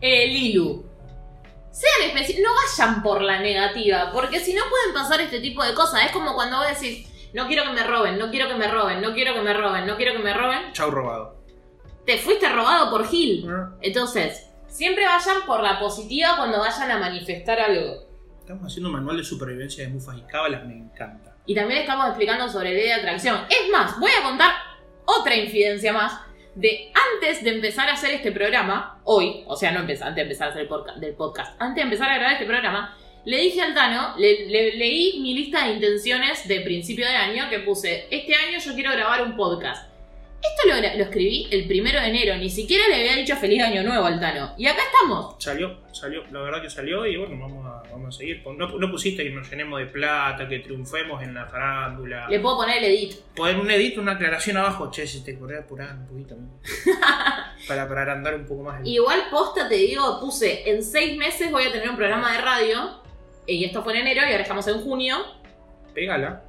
[0.00, 0.84] eh, Lilu.
[1.70, 5.74] Sean específicos, no vayan por la negativa, porque si no pueden pasar este tipo de
[5.74, 6.04] cosas.
[6.06, 9.00] Es como cuando vos decís, no quiero que me roben, no quiero que me roben,
[9.00, 10.72] no quiero que me roben, no quiero que me roben.
[10.72, 11.36] Chau robado.
[12.06, 13.44] Te fuiste robado por Gil.
[13.80, 18.03] Entonces, siempre vayan por la positiva cuando vayan a manifestar algo.
[18.44, 21.34] Estamos haciendo un manual de supervivencia de mufas y cábalas, me encanta.
[21.46, 23.38] Y también estamos explicando sobre ley de atracción.
[23.48, 24.52] Es más, voy a contar
[25.06, 26.20] otra infidencia más
[26.54, 30.48] de antes de empezar a hacer este programa, hoy, o sea, no antes de empezar
[30.48, 33.62] a hacer el podcast, del podcast, antes de empezar a grabar este programa, le dije
[33.62, 38.34] al Tano, le- leí mi lista de intenciones de principio de año que puse, este
[38.36, 39.88] año yo quiero grabar un podcast.
[40.44, 43.82] Esto lo, lo escribí el primero de enero, ni siquiera le había dicho feliz año
[43.82, 44.54] nuevo al Tano.
[44.58, 45.36] Y acá estamos.
[45.42, 48.42] Salió, salió, la verdad que salió y bueno, vamos a, vamos a seguir.
[48.44, 52.28] No, no pusiste que nos llenemos de plata, que triunfemos en la farándula.
[52.28, 53.14] Le puedo poner el edit.
[53.34, 56.36] Poner un edit, una aclaración abajo, che, si te podés apurar un poquito.
[56.36, 56.60] ¿no?
[57.68, 58.88] para, para agrandar un poco más el...
[58.88, 63.02] Igual posta te digo, puse, en seis meses voy a tener un programa de radio.
[63.46, 65.16] Y esto fue en enero y ahora estamos en junio.
[65.94, 66.42] Pégala.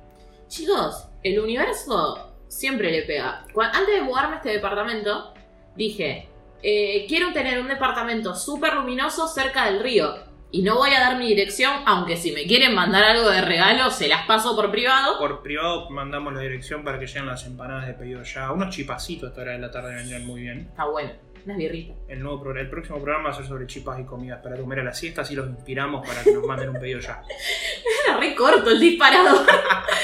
[0.48, 3.44] Chicos, el universo siempre le pega.
[3.54, 5.34] Cu- Antes de mudarme a este departamento,
[5.76, 6.30] dije,
[6.64, 10.26] eh, quiero tener un departamento súper luminoso cerca del río.
[10.52, 13.92] Y no voy a dar mi dirección, aunque si me quieren mandar algo de regalo,
[13.92, 15.18] se las paso por privado.
[15.20, 18.52] Por privado mandamos la dirección para que lleguen las empanadas de pedido ya.
[18.52, 20.68] Unos chipacitos a esta hora de la tarde vendrían muy bien.
[20.70, 21.12] Está bueno,
[21.46, 21.96] unas birritas.
[22.08, 24.84] El, nuevo el próximo programa va a ser sobre chipas y comidas para comer a
[24.84, 27.22] la siesta, así los inspiramos para que nos manden un pedido ya.
[28.08, 29.46] Era re corto el disparado.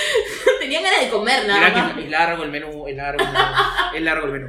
[0.60, 1.94] Tenía ganas de comer nada Mirá más.
[1.96, 3.46] que es largo el menú, es largo el menú.
[3.96, 4.48] Es largo el menú.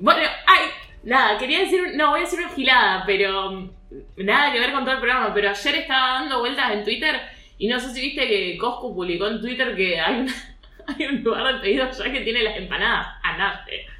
[0.00, 0.60] Bueno, ay,
[1.04, 3.70] nada, quería decir, no, voy a decir una gilada, pero mm,
[4.18, 7.20] nada que ver con todo el programa, pero ayer estaba dando vueltas en Twitter
[7.58, 10.34] y no sé si viste que Costco publicó en Twitter que hay, una-
[10.86, 13.16] hay un lugar de pedido ya que tiene las empanadas.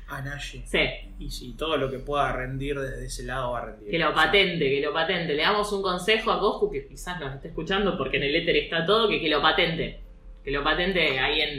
[0.09, 0.59] Anache.
[0.59, 0.63] Anashi.
[0.67, 0.79] Sí,
[1.19, 3.91] Y si todo lo que pueda rendir desde ese lado va a rendir.
[3.91, 5.35] que lo patente, que lo patente.
[5.35, 8.57] Le damos un consejo a Costco que quizás nos esté escuchando porque en el éter
[8.57, 10.01] está todo, que, que lo patente.
[10.43, 11.59] Que lo patente ahí en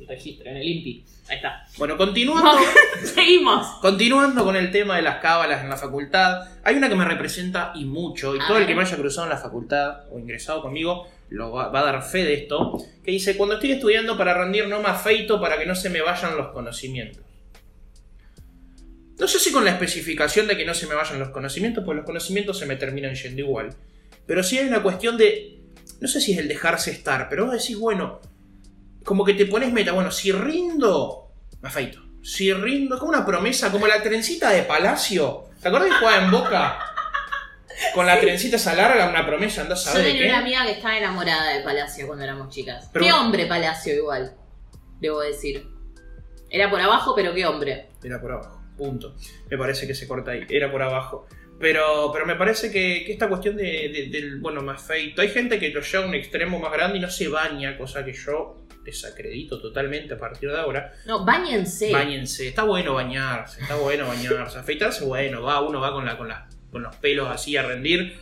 [0.00, 1.04] el registro, en el INPI.
[1.28, 1.66] Ahí está.
[1.78, 2.58] Bueno, continuando.
[3.02, 3.66] Seguimos.
[3.80, 7.72] Continuando con el tema de las cábalas en la facultad, hay una que me representa
[7.74, 10.62] y mucho, y A todo el que me haya cruzado en la facultad o ingresado
[10.62, 14.34] conmigo lo va, va a dar fe de esto, que dice, cuando estoy estudiando para
[14.34, 17.22] rendir no me afeito para que no se me vayan los conocimientos.
[19.18, 21.96] No sé si con la especificación de que no se me vayan los conocimientos, pues
[21.96, 23.74] los conocimientos se me terminan yendo igual.
[24.26, 25.60] Pero sí hay una cuestión de,
[26.00, 28.20] no sé si es el dejarse estar, pero vos decís, bueno,
[29.04, 32.00] como que te pones meta, bueno, si rindo, me afeito.
[32.22, 35.44] Si rindo, como una promesa, como la trencita de Palacio.
[35.60, 36.78] ¿Te acuerdas que jugaba en Boca?
[37.94, 40.64] Con la trencita esa larga, una promesa, andás a Yo ver de tenía una amiga
[40.64, 42.88] que estaba enamorada de Palacio cuando éramos chicas.
[42.92, 44.34] Pero- qué hombre Palacio igual,
[45.00, 45.68] debo decir.
[46.50, 47.88] Era por abajo, pero qué hombre.
[48.02, 49.16] Era por abajo, punto.
[49.50, 51.26] Me parece que se corta ahí, era por abajo.
[51.60, 55.22] Pero, pero me parece que, que esta cuestión de, de- del, bueno, me afeito.
[55.22, 58.04] Hay gente que lo lleva a un extremo más grande y no se baña, cosa
[58.04, 60.92] que yo desacredito totalmente a partir de ahora.
[61.06, 61.90] No, bañense.
[61.92, 64.58] Báñense, está bueno bañarse, está bueno bañarse.
[64.58, 68.14] Afeitarse, bueno, va, uno va con, la, con, la- con los pelos así a rendir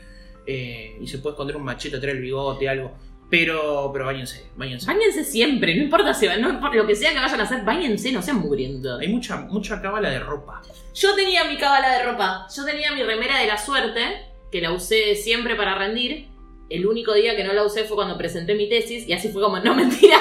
[0.46, 2.96] eh, y se puede esconder un machete atrás del bigote, algo.
[3.32, 4.86] Pero, pero bañense, bañense.
[4.86, 8.12] Báñense siempre, no importa si no importa lo que sea que vayan a hacer, bañense,
[8.12, 9.00] no sean mugrientos.
[9.00, 10.60] Hay mucha, mucha cábala de ropa.
[10.94, 12.46] Yo tenía mi cábala de ropa.
[12.54, 14.02] Yo tenía mi remera de la suerte,
[14.50, 16.26] que la usé siempre para rendir.
[16.68, 19.40] El único día que no la usé fue cuando presenté mi tesis, y así fue
[19.40, 20.18] como, no mentira.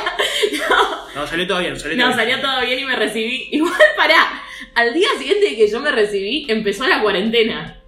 [1.13, 2.29] No, salió todo bien, salió No, todo bien.
[2.29, 3.47] salió todo bien y me recibí.
[3.51, 4.41] Igual, pará.
[4.73, 7.80] Al día siguiente que yo me recibí, empezó la cuarentena.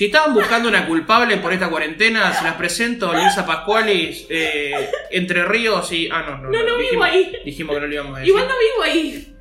[0.00, 5.44] Si estaban buscando una culpable por esta cuarentena, se las presento, Luisa Pascualis, eh, Entre
[5.44, 6.08] Ríos y...
[6.10, 6.44] Ah, no, no.
[6.44, 7.36] No, no vivo dijimos, ahí.
[7.44, 8.28] Dijimos que no lo íbamos a decir.
[8.30, 9.36] Igual no vivo ahí.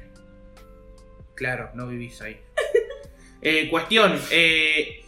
[1.34, 2.42] Claro, no vivís ahí.
[3.42, 5.06] Eh, cuestión, eh,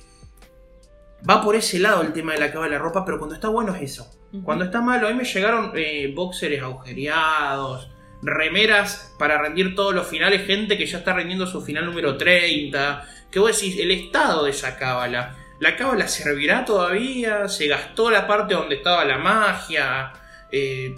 [1.29, 3.75] va por ese lado el tema de la cábala de ropa, pero cuando está bueno
[3.75, 4.09] es eso.
[4.45, 10.07] Cuando está malo, a mí me llegaron eh, boxers agujereados, remeras para rendir todos los
[10.07, 13.05] finales, gente que ya está rendiendo su final número 30.
[13.29, 15.40] Que vos decís, el estado de esa cábala.
[15.61, 17.47] ¿La cábala servirá todavía?
[17.47, 20.11] ¿Se gastó la parte donde estaba la magia?
[20.51, 20.95] Eh,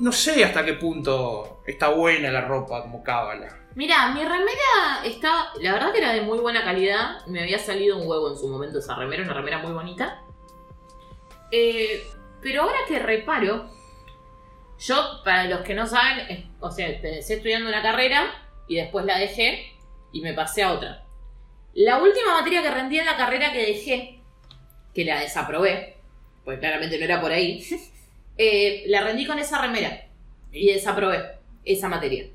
[0.00, 3.68] no sé hasta qué punto está buena la ropa como cábala.
[3.76, 7.24] Mira, mi remera está, la verdad que era de muy buena calidad.
[7.28, 10.24] Me había salido un huevo en su momento esa remera, una remera muy bonita.
[11.52, 12.04] Eh,
[12.42, 13.70] pero ahora que reparo,
[14.76, 18.24] yo, para los que no saben, o sea, empecé estudiando una carrera
[18.66, 19.78] y después la dejé
[20.10, 21.04] y me pasé a otra.
[21.74, 24.20] La última materia que rendí en la carrera que dejé,
[24.94, 25.96] que la desaprobé,
[26.44, 27.64] pues claramente no era por ahí,
[28.38, 30.06] eh, la rendí con esa remera
[30.52, 32.26] y desaprobé esa materia.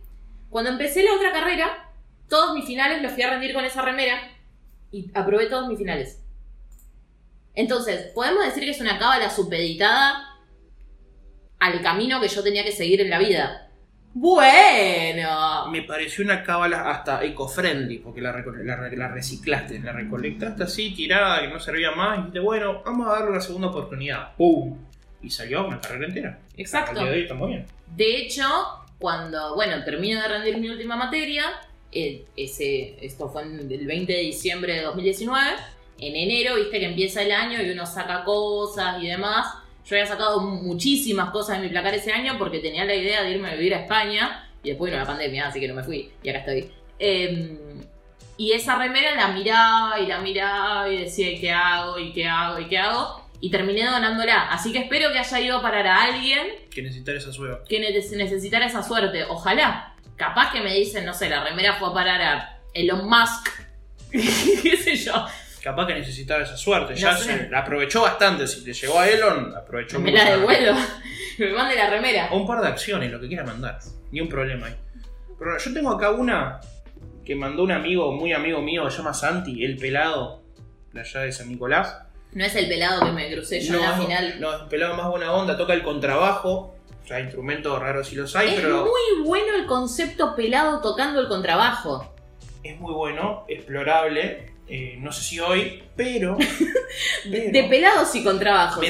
[0.50, 1.92] Cuando empecé la otra carrera,
[2.30, 4.32] todos mis finales los fui a rendir con esa remera
[4.92, 6.22] y aprobé todos mis finales.
[7.54, 10.36] Entonces, ¿podemos decir que es una cábala supeditada
[11.60, 13.67] al camino que yo tenía que seguir en la vida?
[14.20, 15.68] Bueno.
[15.72, 20.94] Me pareció una cábala hasta eco-friendly, porque la, la re- la reciclaste, la recolectaste así,
[20.94, 24.36] tirada, que no servía más, y dijiste, bueno, vamos a darle una segunda oportunidad.
[24.36, 24.78] ¡Pum!
[25.22, 26.40] Y salió una carrera entera.
[26.56, 27.04] Exacto.
[27.04, 27.66] De hoy está muy bien.
[27.96, 28.44] De hecho,
[29.00, 31.46] cuando, bueno, termino de rendir mi última materia,
[31.92, 35.52] ese, esto fue en el 20 de diciembre de 2019,
[36.00, 39.48] en enero, viste que empieza el año y uno saca cosas y demás.
[39.88, 43.32] Yo había sacado muchísimas cosas de mi placar ese año porque tenía la idea de
[43.32, 46.12] irme a vivir a España y después vino la pandemia, así que no me fui.
[46.24, 46.72] Y acá estoy.
[47.00, 47.58] Eh,
[48.38, 51.98] y esa remera la miraba y la miraba y decía, ¿y qué hago?
[52.00, 52.60] ¿Y qué hago?
[52.60, 53.26] ¿Y qué hago?
[53.40, 54.50] Y terminé donándola.
[54.50, 57.64] Así que espero que haya ido a parar a alguien Que necesitar esa suerte.
[57.70, 59.24] que ne- necesitara esa suerte.
[59.30, 59.94] Ojalá.
[60.18, 63.48] Capaz que me dicen, no sé, la remera fue a parar a Elon Musk.
[64.12, 65.14] ¿Qué sé yo?
[65.68, 66.94] Capaz que necesitaba esa suerte.
[66.94, 68.48] No Ya se la aprovechó bastante.
[68.48, 70.80] Si le llegó a Elon, aprovechó Me la devuelvo.
[71.40, 72.30] me mande la remera.
[72.32, 73.78] O un par de acciones, lo que quiera mandar.
[74.14, 74.76] Ni un problema ahí.
[75.38, 76.62] Pero yo tengo acá una
[77.26, 80.42] que mandó un amigo, muy amigo mío, que se llama Santi, el pelado,
[80.94, 81.98] de allá de San Nicolás.
[82.32, 84.36] No es el pelado que me crucé yo en la final.
[84.40, 86.78] no, es un pelado más buena onda, toca el contrabajo.
[87.04, 91.20] O sea, instrumentos raros si los hay, es pero muy bueno el concepto pelado tocando
[91.20, 92.16] el contrabajo.
[92.64, 94.56] es muy bueno, explorable.
[94.68, 96.38] Eh, no sé si hoy, pero.
[97.32, 98.22] pero- De pelados y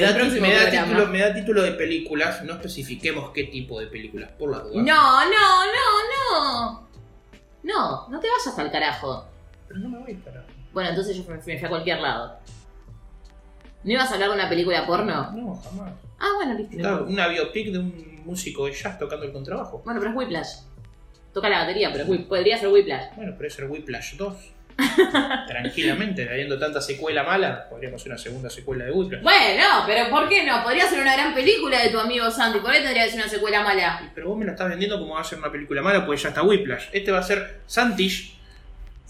[0.00, 3.78] da, ti- próximo me, da título, me da título de películas, no especifiquemos qué tipo
[3.80, 4.82] de películas, por la duda.
[4.82, 6.88] No, no, no, no.
[7.62, 9.26] No, no te vayas al carajo.
[9.66, 10.44] Pero no me voy para.
[10.72, 12.38] Bueno, entonces yo me fui a cualquier lado.
[13.84, 15.30] ¿No ibas a hablar de una película porno?
[15.32, 15.92] No, jamás.
[16.18, 16.76] Ah, bueno, listo.
[16.78, 19.82] no una biopic de un músico de jazz tocando el contrabajo.
[19.84, 20.48] Bueno, pero es Whiplash.
[21.32, 23.14] Toca la batería, pero podría ser Whiplash.
[23.16, 24.34] Bueno, pero es el Whiplash 2.
[25.46, 29.22] Tranquilamente, habiendo tanta secuela mala, podríamos hacer una segunda secuela de Whiplash.
[29.22, 30.62] Bueno, pero ¿por qué no?
[30.62, 32.58] Podría ser una gran película de tu amigo Santi.
[32.60, 34.10] ¿Por qué tendría que ser una secuela mala?
[34.14, 36.30] Pero vos me la estás vendiendo como va a ser una película mala, pues ya
[36.30, 36.86] está Whiplash.
[36.92, 38.38] Este va a ser Santish.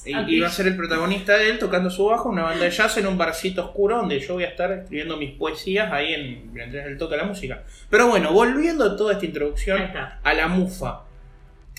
[0.04, 2.96] Y, va a ser el protagonista de él tocando su bajo, una banda de jazz
[2.98, 6.86] en un barcito oscuro donde yo voy a estar escribiendo mis poesías ahí en, mientras
[6.86, 7.64] él toca la música.
[7.90, 9.90] Pero bueno, volviendo a toda esta introducción,
[10.22, 11.07] a la mufa.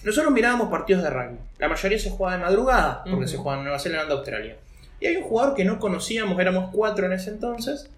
[0.04, 1.38] Nosotros mirábamos partidos de rugby.
[1.58, 4.58] La mayoría se juega de madrugada, porque se juega en Nueva Zelanda, Australia.
[5.02, 7.90] Y hay un jugador que no conocíamos, éramos cuatro en ese entonces,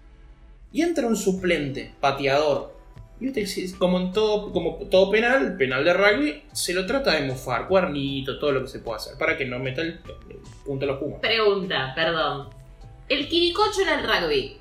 [0.72, 2.72] y entra un suplente, pateador.
[3.20, 7.22] Y si- como en todo, como todo penal, penal de rugby, se lo trata de
[7.22, 10.84] mufar, cuernito, todo lo que se pueda hacer, para que no meta el, el punto
[10.84, 11.20] a los pumas.
[11.20, 12.48] Pregunta, perdón.
[13.08, 14.56] El quiricocho en el rugby.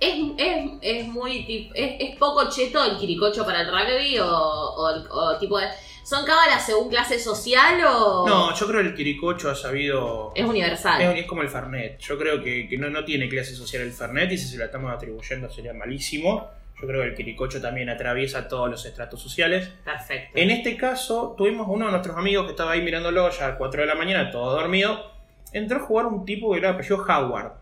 [0.00, 5.04] ¿Es, es, es muy es, es poco cheto el quiricocho para el rugby o, o
[5.10, 5.66] o tipo de.
[6.04, 8.28] ¿Son cábalas según clase social o.?
[8.28, 10.32] No, yo creo que el Quiricocho ha sabido...
[10.34, 11.00] Es universal.
[11.00, 11.98] Es, es como el Fernet.
[11.98, 14.66] Yo creo que, que no, no tiene clase social el Fernet y si se la
[14.66, 16.50] estamos atribuyendo sería malísimo.
[16.80, 19.70] Yo creo que el Quiricocho también atraviesa todos los estratos sociales.
[19.84, 20.38] Perfecto.
[20.38, 23.58] En este caso, tuvimos uno de nuestros amigos que estaba ahí mirándolo ya a las
[23.58, 25.10] 4 de la mañana, todo dormido.
[25.52, 27.52] Entró a jugar un tipo que era apellido Howard.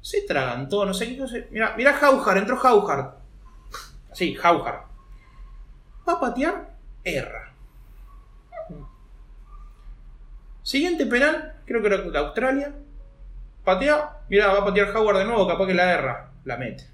[0.00, 1.36] Se tragantó, no sé qué cosa.
[1.50, 3.14] Mira, mira Howard, entró Howard.
[4.14, 4.80] Sí, Howard.
[6.08, 6.67] Va a patear,
[7.04, 7.52] erra.
[10.62, 12.74] Siguiente penal, creo que era de Australia.
[13.64, 16.30] Patea, mira, va a patear Howard de nuevo, capaz que la erra.
[16.44, 16.86] La mete.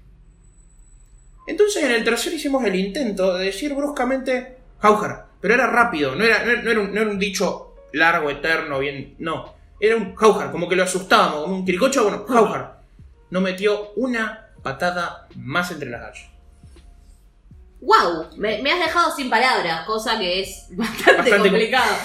[1.47, 6.23] Entonces en el tercero hicimos el intento de decir bruscamente Haujar, pero era rápido, no
[6.23, 9.53] era, no era- un, dicho largo, eterno, bien, no.
[9.79, 12.81] Era un Haujar, como que lo asustábamos, como un quiricocho, bueno, Haujar.
[13.29, 16.29] No metió una patada más entre las gallas.
[17.85, 18.29] ¡Wow!
[18.37, 21.95] Me, me has dejado sin palabras, cosa que es bastante, Bastante complicado.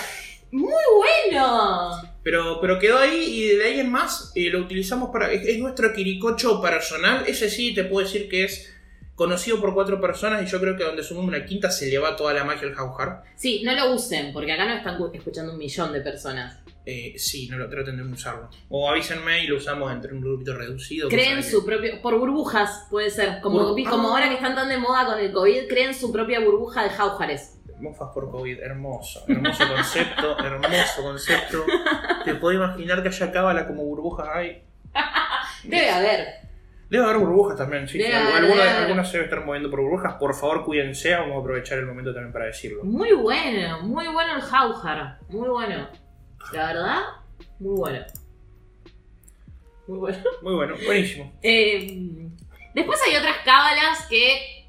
[0.53, 2.03] ¡Muy bueno!
[2.23, 5.33] Pero, pero quedó ahí y de ahí en más eh, lo utilizamos para...
[5.33, 8.71] Es, es nuestro quiricocho personal, ese sí te puedo decir que es
[9.15, 12.17] conocido por cuatro personas y yo creo que donde sumamos una quinta se le va
[12.17, 13.23] toda la magia al Haujar.
[13.37, 16.59] Sí, no lo usen, porque acá no están cu- escuchando un millón de personas.
[16.87, 18.49] Eh, sí, no lo traten de usarlo.
[18.71, 21.09] O avísenme y lo usamos entre un grupito reducido.
[21.09, 22.01] Creen su propio.
[22.03, 23.41] Por burbujas, puede ser.
[23.43, 24.13] Como, Bur- vi- como Ah.
[24.13, 27.57] ahora que están tan de moda con el COVID, creen su propia burbuja de jaujares.
[27.81, 31.65] Mofas por COVID, hermoso, hermoso concepto, hermoso concepto.
[32.25, 34.63] Te puedo imaginar que allá cábala como burbujas hay.
[35.65, 36.27] Debe haber.
[36.91, 37.99] Debe haber burbujas también, sí.
[37.99, 40.15] Debe algunas, debe algunas se deben estar moviendo por burbujas.
[40.15, 41.15] Por favor, cuídense.
[41.15, 42.83] Vamos a aprovechar el momento también para decirlo.
[42.85, 45.19] Muy bueno, muy bueno el jaujar.
[45.29, 45.89] Muy bueno.
[46.53, 47.01] La verdad,
[47.59, 48.05] muy bueno.
[49.87, 50.19] Muy bueno.
[50.43, 51.33] Muy bueno, buenísimo.
[51.43, 52.29] Eh,
[52.75, 54.69] después hay otras cábalas que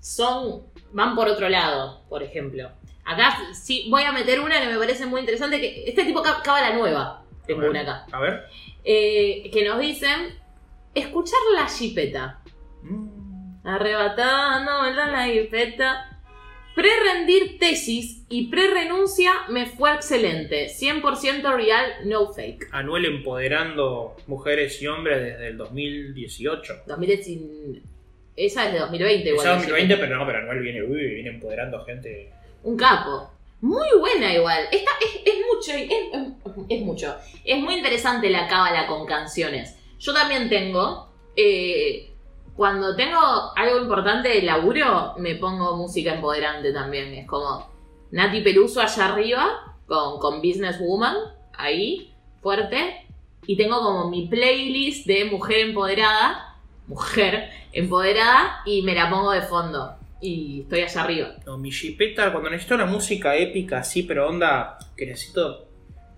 [0.00, 0.62] son.
[0.92, 2.70] van por otro lado, por ejemplo.
[3.04, 6.74] Acá sí voy a meter una que me parece muy interesante, que este tipo cábala
[6.74, 7.24] nueva.
[7.46, 8.06] Tengo una acá.
[8.12, 8.44] A ver.
[8.84, 10.38] Eh, que nos dicen
[10.94, 12.40] escuchar la jipeta.
[12.82, 15.12] Mm, Arrebatando, ¿verdad?
[15.12, 16.17] La jipeta.
[16.82, 20.66] Pre-rendir tesis y pre-renuncia me fue excelente.
[20.68, 22.68] 100% real, no fake.
[22.70, 26.82] Anuel empoderando mujeres y hombres desde el 2018.
[26.86, 27.82] 2010
[28.36, 29.40] Esa es de 2020 igual.
[29.44, 30.06] Esa la 2020, jipeta.
[30.08, 32.30] pero no, pero Anuel viene, uy, viene empoderando gente.
[32.62, 33.28] Un capo.
[33.60, 34.66] Muy buena igual.
[34.70, 37.16] Esta es, es mucho, es, es- es mucho.
[37.44, 39.76] Es muy interesante la cábala con canciones.
[39.98, 41.08] Yo también tengo.
[41.34, 42.07] eh,
[42.58, 43.20] cuando tengo
[43.54, 47.14] algo importante de laburo, me pongo música empoderante también.
[47.14, 47.70] Es como.
[48.10, 51.14] Nati Peluso allá arriba, con, con Businesswoman,
[51.56, 53.06] ahí, fuerte.
[53.46, 56.56] Y tengo como mi playlist de mujer empoderada,
[56.88, 59.94] mujer empoderada, y me la pongo de fondo.
[60.20, 61.28] Y estoy allá arriba.
[61.46, 65.67] No, mi jipeta, cuando necesito una música épica así, pero onda que necesito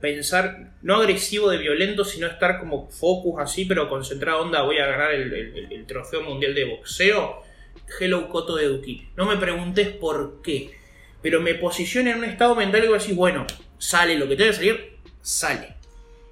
[0.01, 4.87] pensar, no agresivo de violento, sino estar como focus así, pero concentrado, onda, voy a
[4.87, 7.43] ganar el, el- el trofeo mundial de boxeo.
[8.01, 9.09] Hello Coto de Duki.
[9.17, 10.75] No me preguntes por qué,
[11.23, 13.47] pero me posiciona en un estado mental que voy a decir, bueno,
[13.79, 15.75] sale lo que tenga que salir, sale.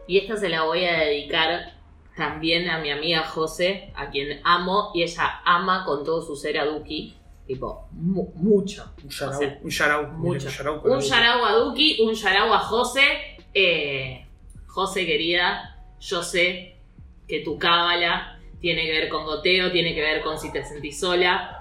[0.07, 1.75] Y esta se la voy a dedicar
[2.17, 6.59] también a mi amiga José, a quien amo, y ella ama con todo su ser
[6.59, 7.15] a Duki.
[7.47, 8.93] Tipo, mu- mucho.
[9.03, 10.47] Un yarau, O sea, un yarau, mucho.
[10.49, 13.03] un yarau Un yarau a Duki, un yarau a José.
[13.61, 14.25] Eh,
[14.67, 16.77] José, querida, yo sé
[17.27, 21.01] que tu cábala tiene que ver con goteo, tiene que ver con si te sentís
[21.01, 21.55] sola.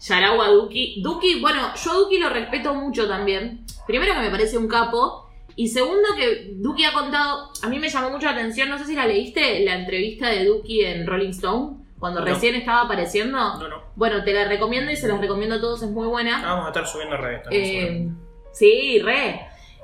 [0.00, 1.00] Yarau a Duki.
[1.02, 3.64] Duki, bueno, yo a Duki lo respeto mucho también.
[3.86, 5.26] Primero que me parece un capo.
[5.56, 8.84] Y segundo que Duki ha contado, a mí me llamó mucho la atención, no sé
[8.86, 12.26] si la leíste, la entrevista de Duki en Rolling Stone, cuando No.
[12.26, 13.36] recién estaba apareciendo.
[13.58, 13.82] No, no.
[13.96, 16.40] Bueno, te la recomiendo y se las recomiendo a todos, es muy buena.
[16.40, 17.64] Vamos a estar subiendo redes también.
[17.64, 18.08] Eh,
[18.52, 19.40] sí, re.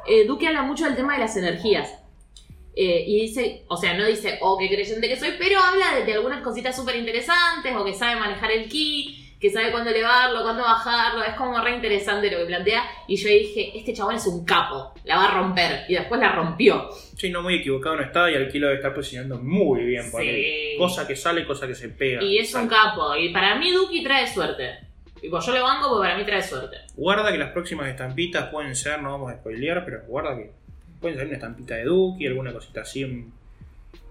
[0.09, 1.92] Eh, Duque habla mucho del tema de las energías.
[2.78, 6.04] Eh, y dice, o sea, no dice, oh, qué creyente que soy, pero habla de,
[6.04, 10.42] de algunas cositas súper interesantes, o que sabe manejar el ki, que sabe cuándo elevarlo,
[10.42, 12.82] cuándo bajarlo, es como re interesante lo que plantea.
[13.09, 15.84] Y yo dije, este chabón es un capo, la va a romper.
[15.88, 16.90] Y después la rompió.
[17.16, 20.11] Sí, no muy equivocado no está y al kilo estar posicionando muy bien.
[20.11, 20.28] por Sí.
[20.28, 20.76] ahí.
[20.78, 22.22] Cosa que sale, cosa que se pega.
[22.22, 23.16] Y es un capo.
[23.16, 24.86] Y para mí Duki trae suerte.
[25.20, 26.76] Tipo, yo lo banco porque para mí trae suerte.
[26.94, 30.50] Guarda que las próximas estampitas pueden ser, no vamos a spoilear, pero guarda que
[31.00, 33.04] pueden ser una estampita de Duki, alguna cosita así.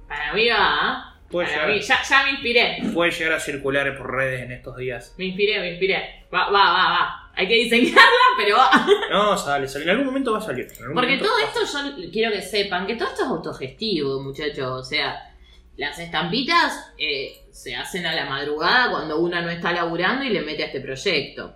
[0.08, 1.12] Para mí va, ¿ah?
[1.30, 2.78] Puede Para llegar, mí, ya, ya me inspiré.
[2.94, 5.16] puede llegar a circular por redes en estos días.
[5.18, 6.26] Me inspiré, me inspiré.
[6.34, 7.32] Va, va, va, va.
[7.36, 8.02] Hay que diseñarla,
[8.38, 8.88] pero va.
[9.10, 9.86] No, sale, sale.
[9.86, 10.68] En algún momento va a salir.
[10.94, 11.62] Porque todo esto
[12.00, 14.66] yo quiero que sepan que todo esto es autogestivo, muchachos.
[14.68, 15.35] O sea,
[15.78, 20.42] las estampitas eh, se hacen a la madrugada cuando una no está laburando y le
[20.42, 21.56] mete a este proyecto.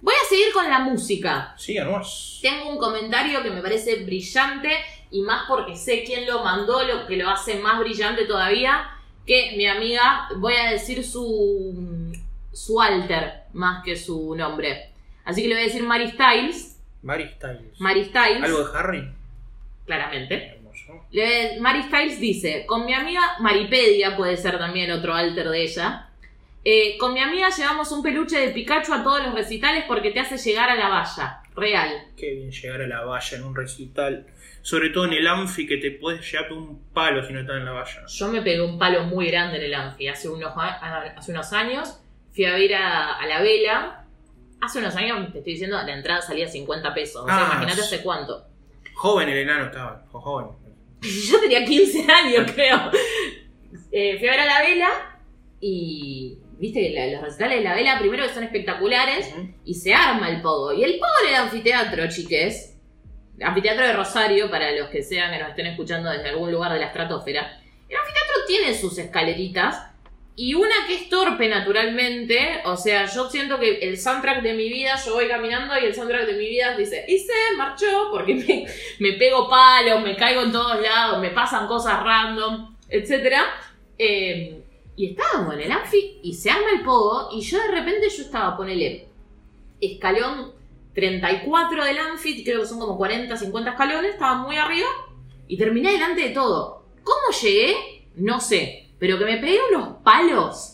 [0.00, 1.54] Voy a seguir con la música.
[1.58, 2.38] Síganos.
[2.42, 4.70] Tengo un comentario que me parece brillante
[5.10, 8.90] y más porque sé quién lo mandó, lo que lo hace más brillante todavía,
[9.26, 12.12] que mi amiga, voy a decir su,
[12.52, 14.90] su alter más que su nombre.
[15.24, 16.78] Así que le voy a decir Mary Styles.
[17.02, 17.80] Mary Styles.
[17.80, 19.10] Mary Styles, ¿Algo de Harry?
[19.86, 20.55] claramente.
[21.60, 26.08] Mary Styles dice, con mi amiga Maripedia, puede ser también otro alter de ella,
[26.64, 30.20] eh, con mi amiga llevamos un peluche de Pikachu a todos los recitales porque te
[30.20, 31.40] hace llegar a la valla.
[31.54, 32.08] Real.
[32.18, 34.26] Qué bien llegar a la valla en un recital.
[34.62, 37.64] Sobre todo en el Anfi que te puedes llevar un palo si no estás en
[37.64, 38.04] la valla.
[38.08, 41.52] Yo me pegué un palo muy grande en el Anfi hace unos, a- hace unos
[41.52, 42.00] años.
[42.34, 44.04] Fui a ver a, a la vela.
[44.60, 47.22] Hace unos años, te estoy diciendo, la entrada salía 50 pesos.
[47.22, 48.44] O sea, Ah, imagínate hace cuánto.
[48.94, 50.04] Joven el enano estaba.
[50.10, 50.48] jo- Joven.
[51.30, 52.90] Yo tenía 15 años, creo.
[53.92, 54.88] Eh, fui a ver a la vela
[55.60, 56.38] y.
[56.58, 59.30] Viste que la- los recitales de la vela, primero que son espectaculares,
[59.64, 60.72] y se arma el pogo.
[60.72, 62.72] Y el pogo el anfiteatro, chiques.
[63.42, 66.78] Anfiteatro de Rosario, para los que sean que nos estén escuchando desde algún lugar de
[66.78, 67.60] la estratosfera.
[67.88, 69.76] El anfiteatro tiene sus escaleritas.
[70.38, 74.68] Y una que es torpe naturalmente, o sea, yo siento que el soundtrack de mi
[74.68, 78.66] vida, yo voy caminando y el soundtrack de mi vida dice, y se marchó porque
[78.98, 83.34] me, pego palos, me caigo en todos lados, me pasan cosas random, etc.
[83.98, 84.62] Eh,
[84.94, 88.22] y estábamos en el anfi y se arma el pogo y yo de repente yo
[88.22, 89.08] estaba, ponele,
[89.80, 90.52] escalón
[90.94, 94.88] 34 del anfi, creo que son como 40, 50 escalones, estaba muy arriba
[95.48, 96.84] y terminé delante de todo.
[97.02, 97.74] ¿Cómo llegué?
[98.16, 100.72] No sé, pero que me pegué unos palos.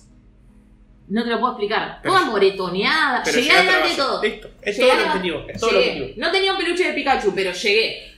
[1.09, 1.99] No te lo puedo explicar.
[2.03, 3.23] Pero- Toda moretoneada.
[3.25, 4.23] Llegué llegaste a la delante de todo.
[4.23, 4.51] Listo.
[4.62, 5.45] Es Llegué todo a- objetivo.
[5.49, 6.07] Es todo objetivo.
[6.16, 8.12] No tenía un peluche de Pikachu, pero llegué.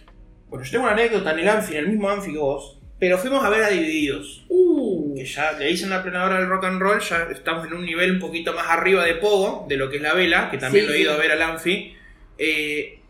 [0.48, 2.78] Bueno, yo tengo una anécdota en el Anfi, en el mismo Anfi que vos.
[3.00, 4.44] Pero fuimos a ver a Divididos.
[4.48, 5.14] Uh.
[5.16, 7.84] Que ya le dicen la plena hora del rock and roll, ya estamos en un
[7.84, 10.84] nivel un poquito más arriba de Pogo, de lo que es la vela, que también
[10.84, 11.18] Sí, lo he ido sí.
[11.18, 11.96] a ver al Anfi.
[12.38, 13.00] Eh,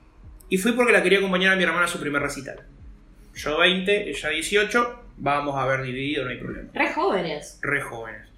[0.49, 2.61] y fui porque la quería acompañar a mi hermana a su primer recital.
[3.35, 6.69] Yo 20, ella 18, vamos a ver Dividido, no hay problema.
[6.75, 7.59] Re jóvenes.
[7.63, 8.29] Re jóvenes.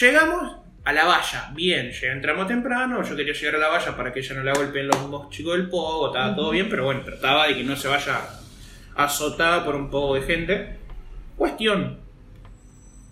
[0.00, 4.12] Llegamos a la valla, bien, llega- entramos temprano, yo quería llegar a la valla para
[4.12, 7.02] que ella no la golpeen los dos chicos del Pogo, estaba todo bien, pero bueno,
[7.02, 8.18] trataba de que no se vaya
[8.96, 10.76] azotada por un poco de gente.
[11.36, 12.00] Cuestión.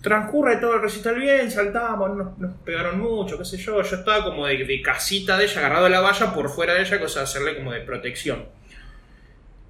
[0.02, 3.82] Transcurre todo el recital bien, saltamos, nos, nos pegaron mucho, qué sé yo.
[3.82, 6.80] Yo estaba como de, de casita de ella, agarrado a la valla por fuera de
[6.82, 8.46] ella, cosa de hacerle como de protección.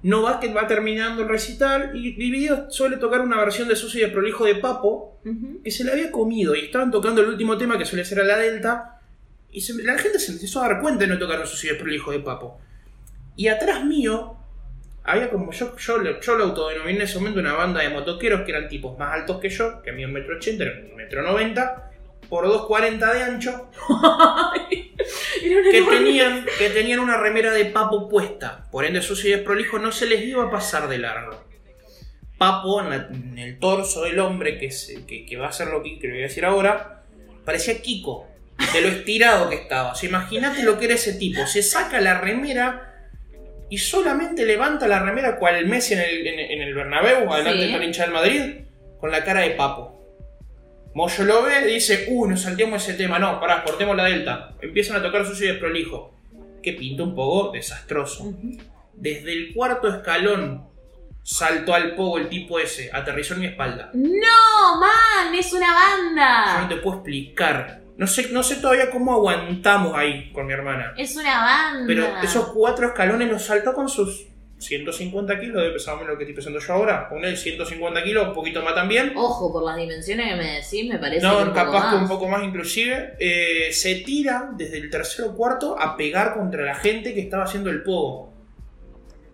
[0.03, 4.01] No va que va terminando el recital y Dividido suele tocar una versión de Sucio
[4.01, 5.19] y de Prolijo de Papo
[5.63, 8.23] que se le había comido y estaban tocando el último tema que suele ser a
[8.23, 8.99] la Delta
[9.51, 11.73] y se- la gente se empezó a dar cuenta de no tocar un Sucio y
[11.75, 12.59] de Prolijo de Papo.
[13.35, 14.37] Y atrás mío
[15.03, 18.41] había como yo, yo, lo- yo lo autodenominé en ese momento una banda de motoqueros
[18.41, 21.21] que eran tipos más altos que yo, que mí un metro ochenta, era un metro
[21.21, 21.91] noventa,
[22.29, 23.69] por 2,40 de ancho,
[25.71, 28.67] que tenían, que tenían una remera de papo puesta.
[28.71, 31.43] Por ende, sucio y desprolijo no se les iba a pasar de largo.
[32.37, 35.67] Papo en, la- en el torso del hombre, que, se- que, que va a ser
[35.67, 37.03] lo que, que le voy a decir ahora,
[37.45, 38.27] parecía Kiko,
[38.73, 39.91] de lo estirado que estaba.
[39.91, 41.45] O sea, imagínate lo que era ese tipo.
[41.45, 42.87] Se saca la remera
[43.69, 47.71] y solamente levanta la remera cual Messi en el, en, en el Bernabéu, adelante Sí.
[47.71, 48.41] de la hincha del Madrid,
[48.99, 50.00] con la cara de Papo.
[50.93, 53.17] Moyo lo ve y dice, uy, nos salteamos ese tema.
[53.17, 54.53] No, pará, cortemos la delta.
[54.61, 56.13] Empiezan a tocar sucio y desprolijo.
[56.61, 58.33] Que pinta un poco desastroso.
[58.93, 60.67] Desde el cuarto escalón
[61.23, 63.89] saltó al pogo el tipo ese, aterrizó en mi espalda.
[63.93, 66.61] No, man, es una Yo banda.
[66.61, 67.81] no te puedo explicar.
[67.97, 70.93] No sé, no sé todavía cómo aguantamos ahí con mi hermana.
[70.97, 71.83] Es una banda.
[71.87, 74.25] Pero esos cuatro escalones los saltó con sus
[74.61, 77.09] 150 kilos, debe pesar menos lo que estoy pesando yo ahora.
[77.23, 79.13] Él 150 kilos, un poquito más también.
[79.15, 81.95] Ojo, por las dimensiones que me decís, me parece que No, un poco capaz que
[81.95, 83.15] un poco más inclusive.
[83.19, 87.45] Eh, se tira desde el tercero o cuarto a pegar contra la gente que estaba
[87.45, 88.33] haciendo el pogo.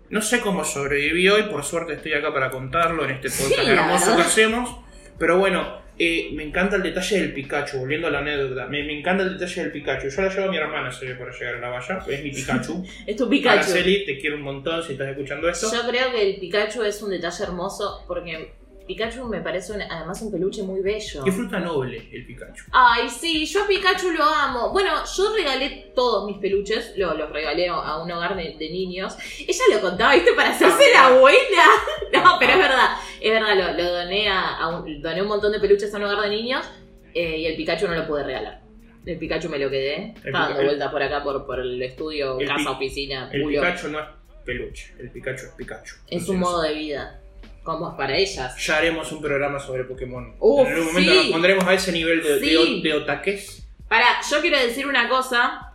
[0.09, 3.69] No sé cómo sobrevivió y por suerte estoy acá para contarlo en este podcast Sí,
[3.69, 4.77] hermoso que hacemos.
[5.19, 8.67] Pero bueno, eh, me encanta el detalle del Pikachu, volviendo a la anécdota.
[8.67, 10.09] Me, me encanta el detalle del Pikachu.
[10.09, 11.99] Yo la llevo a mi hermana, se para llegar a la valla.
[12.07, 12.85] Es mi Pikachu.
[13.07, 13.59] Es tu Pikachu.
[13.59, 15.71] Araceli, te quiero un montón si estás escuchando esto.
[15.71, 18.51] Yo creo que el Pikachu es un detalle hermoso porque
[18.87, 21.23] Pikachu me parece un- además un peluche muy bello.
[21.23, 22.63] Qué fruta noble el Pikachu.
[22.71, 24.71] Ay, sí, yo a Pikachu lo amo.
[24.71, 29.15] Bueno, yo regalé todos mis peluches, lo- los regalé a un hogar de, de niños.
[29.39, 30.33] Ella lo contaba, ¿viste?
[30.33, 31.37] Para hacerse la buena.
[32.13, 35.51] No, pero es verdad, es verdad, lo, lo doné a, a un, doné un montón
[35.51, 36.65] de peluches a un hogar de niños
[37.13, 38.61] eh, y el Pikachu no lo pude regalar.
[39.05, 40.13] El Pikachu me lo quedé.
[40.15, 43.61] Está dando vueltas por acá, por, por el estudio, El casa, pi- oficina, El culo.
[43.61, 44.05] Pikachu no es
[44.45, 45.95] peluche, el Pikachu es Pikachu.
[46.07, 47.21] Es un modo de vida.
[47.67, 48.55] Como es para ellas.
[48.65, 50.35] Ya haremos un programa sobre Pokémon.
[50.39, 51.17] Uf, en algún momento sí.
[51.17, 52.55] nos pondremos a ese nivel de, de Sí.
[52.55, 53.67] o- de otaques.
[53.89, 55.73] Para, yo quiero decir una cosa.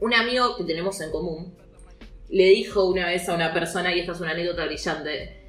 [0.00, 1.56] Un amigo que tenemos en común
[2.28, 5.43] le dijo una vez a una persona, y esta es una anécdota brillante.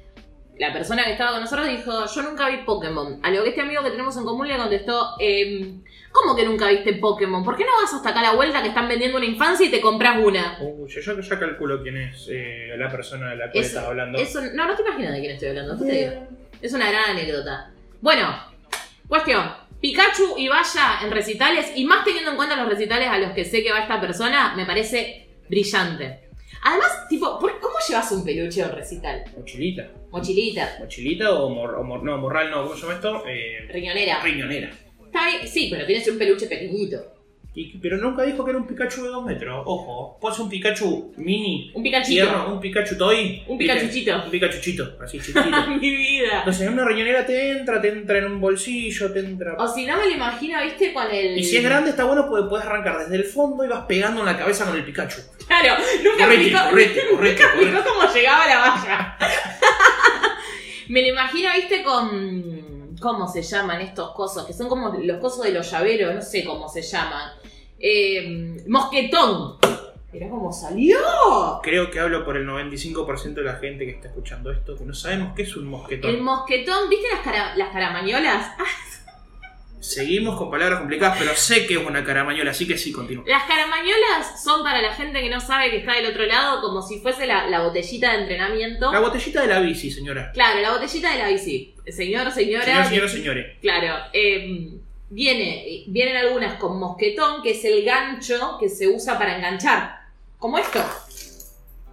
[0.58, 3.20] La persona que estaba con nosotros dijo: Yo nunca vi Pokémon.
[3.22, 5.82] A lo que este amigo que tenemos en común le contestó: "Em,
[6.12, 7.44] ¿Cómo que nunca viste Pokémon?
[7.44, 9.70] ¿Por qué no vas hasta acá a la vuelta que están vendiendo una infancia y
[9.70, 10.56] te compras una?
[10.62, 13.84] Uy, yo, yo ya calculo quién es eh, la persona de la cual Es- estás
[13.84, 14.18] hablando.
[14.18, 15.74] Es un- no, no te imaginas de quién estoy hablando.
[15.74, 16.26] después te digo.
[16.62, 17.70] Es una gran anécdota.
[18.00, 18.34] Bueno,
[19.08, 19.44] cuestión.
[19.78, 23.44] Pikachu y vaya en recitales, y más teniendo en cuenta los recitales a los que
[23.44, 26.25] sé que va esta persona, me parece brillante.
[26.68, 29.22] Además, tipo, ¿por- ¿cómo llevas un peluche a un recital?
[29.36, 29.88] Mochilita.
[30.10, 33.22] Mochilita, Mochilita o, mor- o mor- no, morral, no, ¿cómo se llama esto?
[33.28, 34.20] Eh, riñonera.
[34.20, 34.70] riñonera.
[35.04, 37.12] Está bien, sí, pero tienes un peluche pequeñito.
[37.58, 39.62] Y- pero nunca dijo que era un Pikachu de 2 metros.
[39.64, 42.08] Ojo, puede ser un Pikachu mini, Un Pikachu.
[42.08, 43.42] tierno, un Pikachu toy.
[43.48, 43.56] Un.
[43.56, 44.14] Pikachuchito.
[44.24, 45.66] Un Pikachuchito, así chiquitito.
[45.80, 46.40] Mi vida.
[46.40, 49.54] Entonces en una riñonera te entra, te entra en un bolsillo, te entra...
[49.58, 51.38] O si no me lo imagino, viste, con el.
[51.38, 54.20] Y si es grande está bueno porque puedes arrancar desde el fondo y vas pegando
[54.20, 55.22] en la cabeza con el Pikachu.
[55.46, 57.88] Claro, nunca Correte, explicó, correte, correte, nunca explicó correte.
[57.88, 59.18] cómo llegaba a la valla.
[60.88, 62.76] Me lo imagino, viste, con.
[63.00, 64.46] ¿Cómo se llaman estos cosos?
[64.46, 67.30] Que son como los cosos de los llaveros, no sé cómo se llaman.
[67.78, 69.56] Eh, mosquetón.
[70.12, 70.98] Mirá cómo salió.
[71.62, 74.94] Creo que hablo por el 95% de la gente que está escuchando esto, que no
[74.94, 76.10] sabemos qué es un mosquetón.
[76.10, 78.52] El mosquetón, ¿viste las, cara- las caramañolas?
[78.58, 78.64] Ah,
[79.78, 83.24] Seguimos con palabras complicadas, pero sé que es una caramañola, así que sí, continúa.
[83.28, 86.82] Las caramañolas son para la gente que no sabe que está del otro lado, como
[86.82, 88.90] si fuese la, la botellita de entrenamiento.
[88.90, 90.32] La botellita de la bici, señora.
[90.32, 91.74] Claro, la botellita de la bici.
[91.88, 92.64] Señor, señora.
[92.64, 93.56] Señor, señor, señores.
[93.60, 94.70] Claro, eh,
[95.10, 100.00] viene, vienen algunas con mosquetón, que es el gancho que se usa para enganchar.
[100.38, 100.80] Como esto.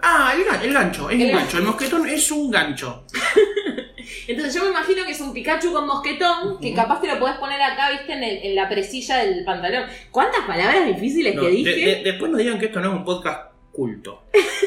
[0.01, 1.39] Ah, el, gan- el gancho, es El un gancho.
[1.43, 1.57] gancho.
[1.59, 3.05] El mosquetón es un gancho.
[4.28, 7.38] Entonces yo me imagino que es un Pikachu con mosquetón, que capaz te lo podés
[7.38, 9.86] poner acá, viste, en, el- en la presilla del pantalón.
[10.11, 11.72] ¿Cuántas palabras difíciles No, que de- dije?
[11.97, 14.24] de- después nos digan que esto no es un podcast culto.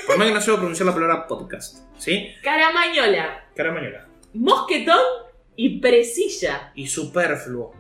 [0.06, 1.78] Por más que no sepa pronunciar la palabra podcast.
[1.98, 2.28] ¿Sí?
[2.42, 4.06] Caramañola, Caramañola.
[4.34, 4.98] mosquetón
[5.54, 6.72] y presilla.
[6.74, 7.74] Y superfluo.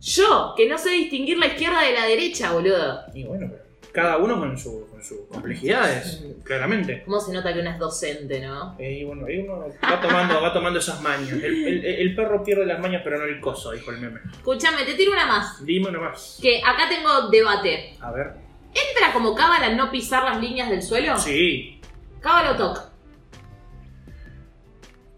[0.00, 3.00] Yo, que no sé distinguir la izquierda de la derecha, boludo.
[3.14, 7.02] Y bueno, pero cada uno con, su, con sus complejidades, claramente.
[7.04, 8.76] ¿Cómo se nota que una es docente, no?
[8.78, 11.30] Eh, Y bueno, ahí uno va tomando, va tomando esas mañas.
[11.32, 14.20] El, el- el perro pierde las mañas, pero no el coso, dijo el meme.
[14.32, 15.64] Escúchame, te tiro una más.
[15.66, 16.38] Dime una más.
[16.40, 17.94] Que acá tengo debate.
[18.00, 18.32] A ver.
[18.68, 21.18] ¿Entra como cábala no pisar las líneas del suelo?
[21.18, 21.80] Sí,
[22.20, 22.90] Cábala o toc.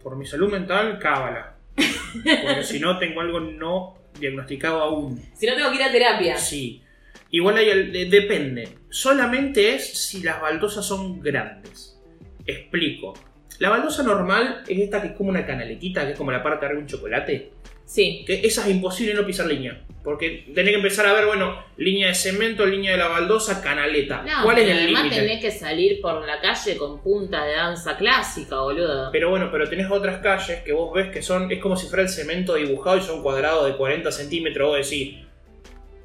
[0.03, 1.57] por mi salud mental, cábala.
[1.77, 5.23] Porque si no, tengo algo no diagnosticado aún.
[5.35, 6.37] Si no tengo que ir a terapia.
[6.37, 6.83] Sí.
[7.31, 8.69] Igual hay el- depende.
[8.91, 11.99] Solamente es si las baldosas son grandes.
[12.47, 13.15] Explico.
[13.59, 16.67] La baldosa normal es esta que es como una canaletita, que es como la parte
[16.69, 17.53] de un chocolate.
[17.93, 18.25] Sí.
[18.27, 19.83] Que esa es imposible no pisar línea.
[20.03, 24.23] Porque tenés que empezar a ver, bueno, línea de cemento, línea de la baldosa, canaleta.
[24.23, 25.21] No, ¿Cuál es el además límite?
[25.21, 29.11] tenés que salir por la calle con punta de danza clásica, boludo.
[29.13, 32.03] Pero bueno, pero tenés otras calles que vos ves que son, es como si fuera
[32.03, 34.69] el cemento dibujado y son cuadrados de 40 centímetros.
[34.71, 35.19] Vos decís,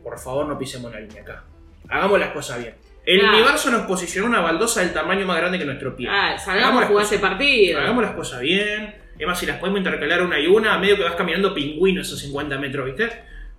[0.03, 1.45] por favor no pisemos una línea acá.
[1.89, 2.75] Hagamos las cosas bien.
[3.05, 3.38] El Claro.
[3.38, 6.07] universo nos posicionó una baldosa del tamaño más grande que nuestro pie.
[6.11, 7.79] Ah, salgamos a jugar ese partido.
[7.79, 8.93] Hagamos las cosas bien.
[9.18, 12.20] Es más, si las podemos intercalar una y una, medio que vas caminando pingüino esos
[12.20, 13.09] 50 metros, ¿viste?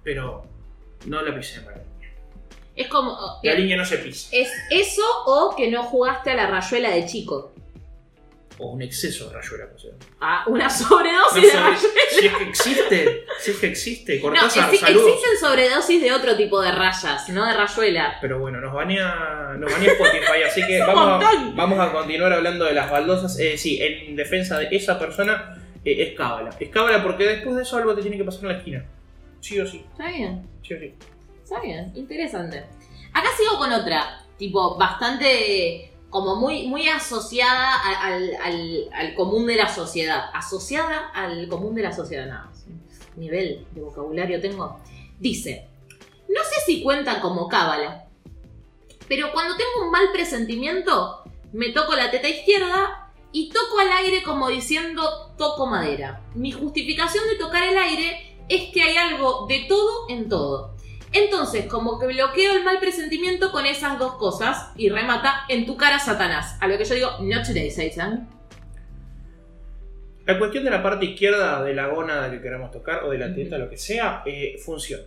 [0.03, 0.45] Pero
[1.07, 2.15] no la la línea.
[2.77, 3.17] Es como.
[3.43, 4.29] La eh, línea no se pisa.
[4.33, 7.53] Es eso o que no jugaste a la rayuela de chico.
[8.61, 9.67] O un exceso de rayuela.
[9.75, 9.91] o sea.
[10.21, 11.79] Ah, una No sobredosis de rayuela.
[12.11, 14.17] si es que existe, si es que existe.
[14.17, 15.09] No, Cortázar, exi- saludos.
[15.13, 18.19] existen sobredosis de otro tipo de rayas, no de rayuela.
[18.21, 22.65] Pero bueno, nos banea, nos banea Spotify, así que vamos a, vamos a continuar hablando
[22.65, 23.39] de las baldosas.
[23.39, 26.51] Eh, sí, en defensa de esa persona eh, es cábala.
[26.59, 28.85] Es cábala porque después de eso algo te tiene que pasar en la esquina.
[29.41, 30.95] Sí o sí, Está bien, sí o sí.
[31.45, 32.65] está bien, interesante.
[33.15, 39.57] Acá sigo con otra, tipo, bastante, como muy, muy asociada al, al- al común de
[39.57, 40.31] la sociedad.
[40.33, 42.51] Asociada al común de la sociedad, nada.
[43.17, 44.79] Nivel de vocabulario tengo.
[45.19, 45.69] Dice,
[46.29, 48.07] no sé si cuentan como cábala,
[49.09, 54.23] pero cuando tengo un mal presentimiento, me toco la teta izquierda y toco al aire
[54.23, 56.23] como diciendo toco madera.
[56.35, 60.77] Mi justificación de tocar el aire es que hay algo de todo en todo.
[61.13, 65.77] Entonces, como que bloqueo el mal presentimiento con esas dos cosas y remata en tu
[65.77, 66.57] cara Satanás.
[66.61, 68.29] A lo que yo digo, not today, Satan.
[70.27, 73.35] La cuestión de la parte izquierda de la gónada que queramos tocar o de la
[73.35, 75.05] teta, lo que sea, eh, funciona.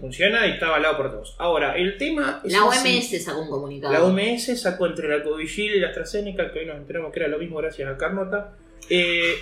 [0.00, 1.34] Funciona y está avalado por todos.
[1.38, 2.98] Ahora, el tema es La así.
[2.98, 3.92] OMS sacó un comunicado.
[3.92, 7.28] La OMS sacó entre la Covishield y la AstraZeneca, que hoy nos enteramos que era
[7.28, 8.52] lo mismo gracias a Carnota.
[8.90, 9.34] Eh,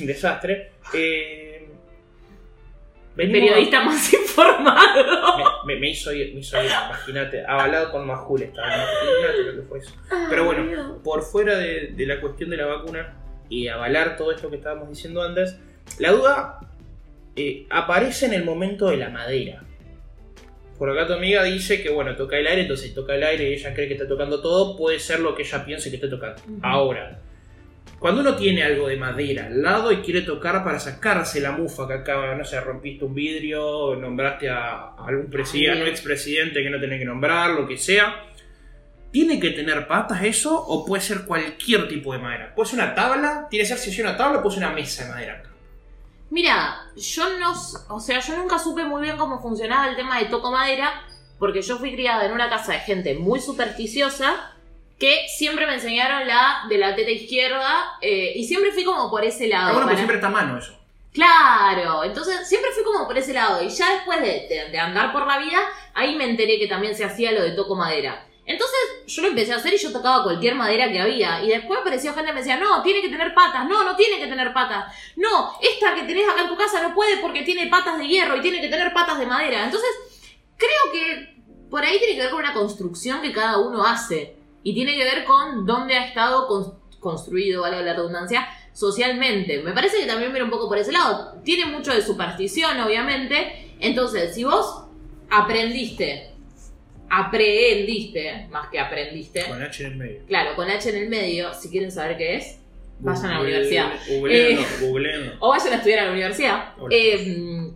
[0.00, 0.70] un desastre.
[0.94, 1.43] Eh,
[3.16, 4.12] venimos a- Periodista más
[4.58, 5.36] informado.
[5.66, 9.62] Me, me- me hizo ir, me hizo ir, imagínate, avalado con Majul estaba, imagínate lo
[9.62, 9.92] que fue eso.
[10.28, 13.14] Pero bueno, por fuera de, de la cuestión de la vacuna
[13.48, 15.58] y avalar todo esto que estábamos diciendo antes,
[15.98, 16.60] la duda
[17.36, 19.62] eh, aparece en el momento de la madera.
[20.78, 23.54] Por acá tu amiga dice que bueno, toca el aire, entonces toca el aire y
[23.54, 26.42] ella cree que está tocando todo, puede ser lo que ella piense que está tocando.
[26.62, 27.20] Ahora,
[28.04, 31.86] cuando uno tiene algo de madera al lado y quiere tocar para sacarse la mufa
[31.88, 35.88] que acaba, no sé, rompiste un vidrio, nombraste a, algún presidente, bien.
[35.88, 38.26] expresidente que no tenés que nombrar, lo que sea,
[39.10, 42.54] ¿tiene que tener patas eso o puede ser cualquier tipo de madera?
[42.54, 43.46] ¿Puede ser una tabla?
[43.48, 45.42] ¿Tiene que ser si es una tabla o puede ser una mesa de madera?
[46.28, 47.54] Mira, yo no,
[47.88, 51.06] o sea, yo nunca supe muy bien cómo funcionaba el tema de toco madera,
[51.38, 54.53] porque yo fui criada en una casa de gente muy supersticiosa
[54.98, 59.24] que siempre me enseñaron la de la teta izquierda eh, y siempre fui como por
[59.24, 59.68] ese lado.
[59.68, 60.78] Ah, bueno, para- siempre está mano eso.
[61.12, 65.12] Claro, entonces siempre fui como por ese lado y ya después de, de- de andar
[65.12, 65.58] por la vida,
[65.94, 68.26] ahí me enteré que también se hacía lo de toco madera.
[68.46, 71.42] Entonces yo lo empecé a hacer y yo tocaba cualquier madera que había.
[71.42, 74.18] Y después apareció gente que me decía, no, tiene que tener patas, no, no tiene
[74.18, 74.92] que tener patas.
[75.16, 78.36] No, esta que tenés acá en tu casa no puede porque tiene patas de hierro
[78.36, 79.64] y tiene que tener patas de madera.
[79.64, 79.88] Entonces
[80.58, 81.36] creo que
[81.70, 84.36] por ahí tiene que ver con una construcción que cada uno hace.
[84.64, 89.62] Y tiene que ver con dónde ha estado cons- construido, vale la redundancia, socialmente.
[89.62, 91.34] Me parece que también viene un poco por ese lado.
[91.44, 93.76] Tiene mucho de superstición, obviamente.
[93.78, 94.84] Entonces, si vos
[95.30, 96.30] aprendiste,
[97.10, 100.20] aprendiste, más que aprendiste, Con H en el medio.
[100.26, 102.58] claro, con H en el medio, si quieren saber qué es,
[103.00, 103.92] vayan a la Google- universidad.
[104.08, 105.32] Googleenlo, Eh, googleenlo.
[105.40, 106.72] O vayan a estudiar a la universidad.
[106.90, 107.70] Eh,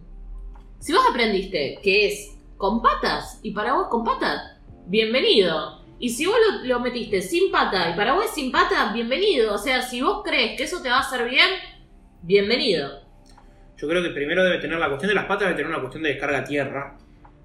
[0.80, 4.40] si vos aprendiste que es con patas y para vos con patas,
[4.86, 5.77] bienvenido.
[5.98, 9.54] Y si vos lo, lo metiste sin pata y para vos es sin pata, bienvenido.
[9.54, 11.48] O sea, si vos crees que eso te va a hacer bien,
[12.22, 13.00] bienvenido.
[13.76, 16.02] Yo creo que primero debe tener la cuestión de las patas, debe tener una cuestión
[16.02, 16.96] de descarga tierra.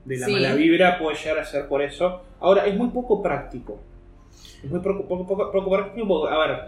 [0.06, 0.34] De la Sí.
[0.34, 2.24] mala vibra puede llegar a ser por eso.
[2.42, 3.80] Ahora, es muy poco práctico.
[4.64, 6.28] Es muy poco, poco, poco- poco práctico.
[6.28, 6.60] A ver,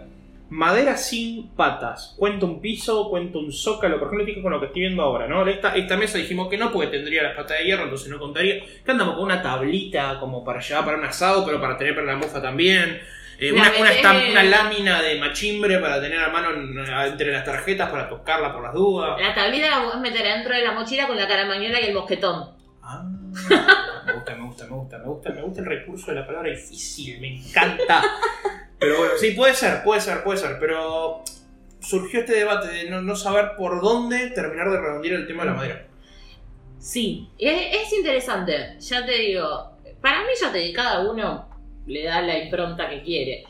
[0.50, 2.14] madera sin patas.
[2.18, 3.98] Cuenta un piso, cuenta un zócalo.
[3.98, 5.46] Por ejemplo, fijo con lo que estoy viendo ahora, ¿no?
[5.46, 8.62] Esta, esta mesa dijimos que no, porque tendría las patas de hierro, entonces no contaría.
[8.84, 12.06] Que andamos con una tablita como para llevar para un asado, pero para tener para
[12.06, 13.00] la mofa también.
[13.38, 13.92] Eh, La una,
[14.30, 18.62] una, lámina de machimbre para tener a mano en- entre las tarjetas para tocarla por
[18.62, 19.20] las dudas.
[19.20, 22.50] La tablita la podés meter adentro de la mochila con la caramañola y el mosquetón.
[22.82, 23.02] Ah,
[24.06, 26.48] me gusta, me gusta, me gusta, me gusta, me gusta el recurso de la palabra
[26.50, 28.02] difícil, me encanta.
[28.78, 31.22] Pero bueno, sí, puede ser, puede ser, puede ser, pero
[31.80, 35.50] surgió este debate de no, no saber por dónde terminar de redondear el tema de
[35.50, 35.86] la madera.
[36.78, 39.72] Sí, es, es interesante, ya te digo.
[40.00, 41.48] Para mí ya te cada uno
[41.86, 43.44] le da la impronta que quiere.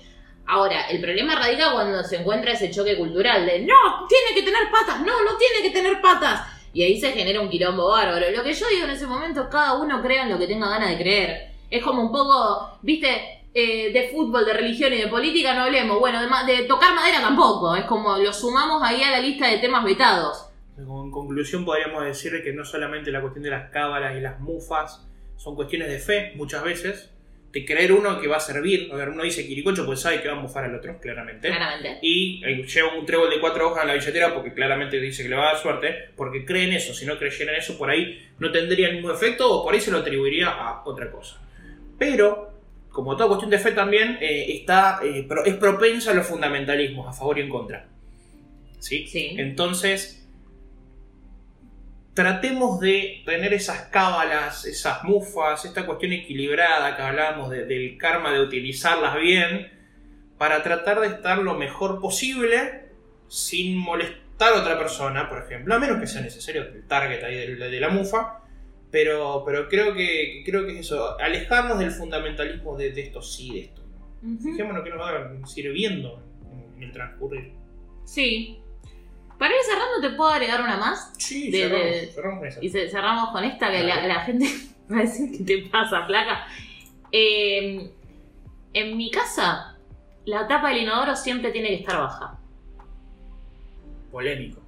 [0.46, 4.70] Ahora, el problema radica cuando se encuentra ese choque cultural de no, tiene que tener
[4.70, 6.42] patas, no, no tiene que tener patas.
[6.72, 8.30] Y ahí se genera un quilombo bárbaro.
[8.30, 10.90] Lo que yo digo en ese momento, cada uno crea en lo que tenga ganas
[10.90, 11.50] de creer.
[11.68, 15.98] Es como un poco, viste, eh, de fútbol, de religión y de política no hablemos.
[15.98, 17.74] Bueno, de, ma- de tocar madera tampoco.
[17.74, 20.50] Es como lo sumamos ahí a la lista de temas vetados.
[20.78, 25.06] En conclusión podríamos decir que no solamente la cuestión de las cábalas y las mufas
[25.36, 27.10] son cuestiones de fe muchas veces,
[27.52, 28.90] de creer uno que va a servir.
[28.92, 31.48] A ver, uno dice Quiricocho, pues sabe que va a mufar al otro, claramente.
[31.48, 31.98] Claramente.
[32.02, 35.30] Y eh, lleva un trébol de cuatro hojas en la billetera porque claramente dice que
[35.30, 36.92] le va a dar suerte, porque cree en eso.
[36.92, 39.90] Si no creyera en eso, por ahí no tendría ningún efecto o por ahí se
[39.90, 41.40] lo atribuiría a otra cosa.
[41.98, 42.52] Pero,
[42.96, 47.12] como toda cuestión de fe también, eh, está, eh, es propensa a los fundamentalismos, a
[47.12, 47.86] favor y en contra.
[48.78, 49.06] ¿Sí?
[49.06, 49.34] Sí.
[49.38, 50.26] Entonces,
[52.14, 58.32] tratemos de tener esas cábalas, esas mufas, esta cuestión equilibrada que hablábamos de- del karma,
[58.32, 59.70] de utilizarlas bien,
[60.38, 62.86] para tratar de estar lo mejor posible
[63.28, 67.34] sin molestar a otra persona, por ejemplo, a menos que sea necesario el target ahí
[67.36, 68.40] de, de la mufa.
[68.96, 73.52] Pero, pero creo que creo que es eso, alejarnos del fundamentalismo de, de esto sí,
[73.52, 73.82] de esto.
[74.22, 74.38] Ujú.
[74.42, 77.52] Fijémonos que nos va sirviendo en, en el transcurrir.
[78.06, 78.58] Sí.
[79.38, 81.12] Para ir cerrando, ¿te puedo agregar una más?
[81.18, 82.64] Sí, De- cerramos, de- cerramos con esa.
[82.64, 84.46] Y ce- cerramos con esta que la, gente
[84.90, 86.46] va a decir que te pasa, flaca.
[87.12, 87.90] Eh,
[88.72, 89.76] en mi casa,
[90.24, 92.38] la tapa del inodoro siempre tiene que estar baja.
[94.10, 94.62] Polémico.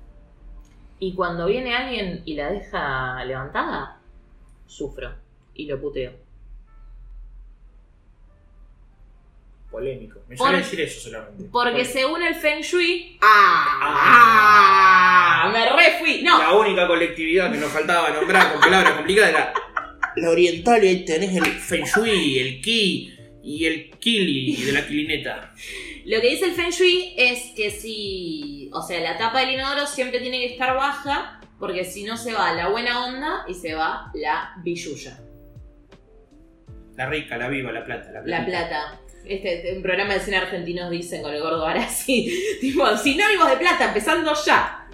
[0.99, 3.98] Y cuando viene alguien y la deja levantada,
[4.69, 5.13] sufro
[5.55, 6.13] y lo puteo.
[9.71, 10.21] Polémico.
[10.29, 11.45] Me Por- sale decir eso solamente.
[11.53, 11.93] Porque Polémico.
[11.93, 13.19] según el Feng Shui.
[13.21, 13.81] ¡Ah!
[15.45, 15.51] Ah.
[15.53, 16.23] ¡Me re fui!
[16.23, 19.53] No, La única colectividad que nos faltaba nombrar con palabras complicadas era
[20.17, 23.15] la oriental y ahí tenés el Feng Shui, el Ki
[23.45, 25.53] y el Kili de la Kilineta.
[26.07, 28.71] Lo que dice el Feng Shui es que si.
[28.73, 32.33] O sea, la tapa del inodoro siempre tiene que estar baja, porque si no se
[32.33, 35.19] va la buena onda y se va la billulla.
[36.97, 38.11] La rica, la viva, la plata.
[38.13, 39.01] La, La plata.
[39.25, 42.33] Este, este, un programa de cine argentinos dicen con el gordo ahora sí.
[42.61, 44.89] Tipo, sinónimos de plata, empezando ya.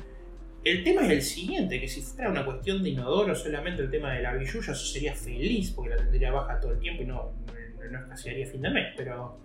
[0.65, 4.15] El tema es el siguiente, que si fuera una cuestión de inodoro, solamente el tema
[4.15, 7.33] de la billulla, yo sería feliz porque la tendría baja todo el tiempo y no,
[7.79, 9.44] no, no escasearía fin de mes, pero...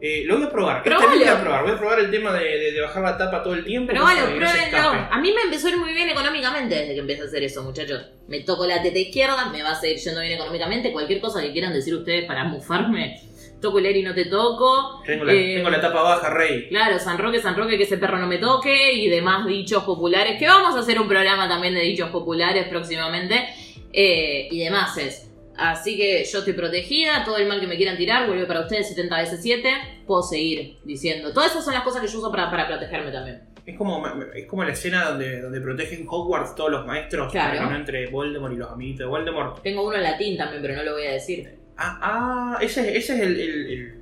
[0.00, 1.10] eh, lo voy a probar, Este Probalo.
[1.10, 3.42] mes voy a probar, voy a probar el tema de, de- de bajar la tapa
[3.42, 3.92] todo el tiempo.
[3.94, 4.46] No se pruébenlo.
[4.46, 5.06] escape.
[5.10, 7.62] A mí me empezó a ir muy bien económicamente desde que empecé a hacer eso,
[7.62, 8.02] muchachos.
[8.28, 10.92] Me toco la teta izquierda, me va a seguir yendo bien económicamente.
[10.92, 13.20] Cualquier cosa que quieran decir ustedes para mufarme,
[13.60, 15.02] toco el aire y no te toco.
[15.06, 16.68] Tengo la, Eh, tengo la tapa baja, rey.
[16.68, 20.38] Claro, San Roque, San Roque, que ese perro no me toque y demás dichos populares,
[20.38, 23.48] que vamos a hacer un programa también de dichos populares próximamente
[23.94, 25.25] eh, y demás es.
[25.58, 28.88] Así que yo estoy protegida, todo el mal que me quieran tirar vuelve para ustedes
[28.88, 29.68] 70 veces 7,
[30.06, 31.32] puedo seguir diciendo.
[31.32, 33.40] Todas esas son las cosas que yo uso para, para protegerme también.
[33.64, 37.50] Es como, es como la escena donde, donde protegen Hogwarts todos los maestros Claro.
[37.56, 39.62] para que no entre Voldemort y los amiguitos de Voldemort.
[39.62, 41.50] Tengo uno en latín también, pero no lo voy a decir.
[41.76, 43.94] Ah, ah ese, ese es el, el, el-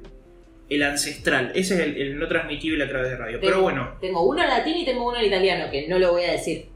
[0.66, 3.38] el ancestral, ese es el, no transmitible a través de radio.
[3.38, 6.24] Pero bueno, Tengo uno en latín y tengo uno en italiano, que no lo voy
[6.24, 6.66] a decir.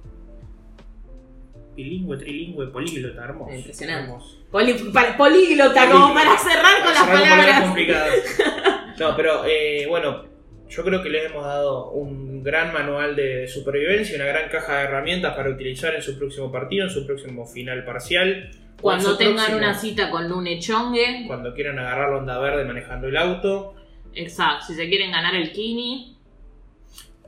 [1.83, 3.55] Bilingüe, trilingüe, políglota, hermoso.
[3.55, 4.03] Impresionante.
[4.05, 4.37] hermoso.
[4.51, 4.75] Poli-
[5.17, 7.75] políglota, como para cerrar con las palabras.
[8.99, 10.25] No, pero eh, bueno,
[10.69, 14.85] yo creo que les hemos dado un gran manual de supervivencia, una gran caja de
[14.87, 18.51] herramientas para utilizar en su próximo partido, en su próximo final parcial.
[18.81, 23.07] Cuando tengan próximo- una cita con Lune Chongue, Cuando quieran agarrar la onda verde manejando
[23.07, 23.75] el auto.
[24.15, 26.17] Exacto, si se quieren ganar el Kini.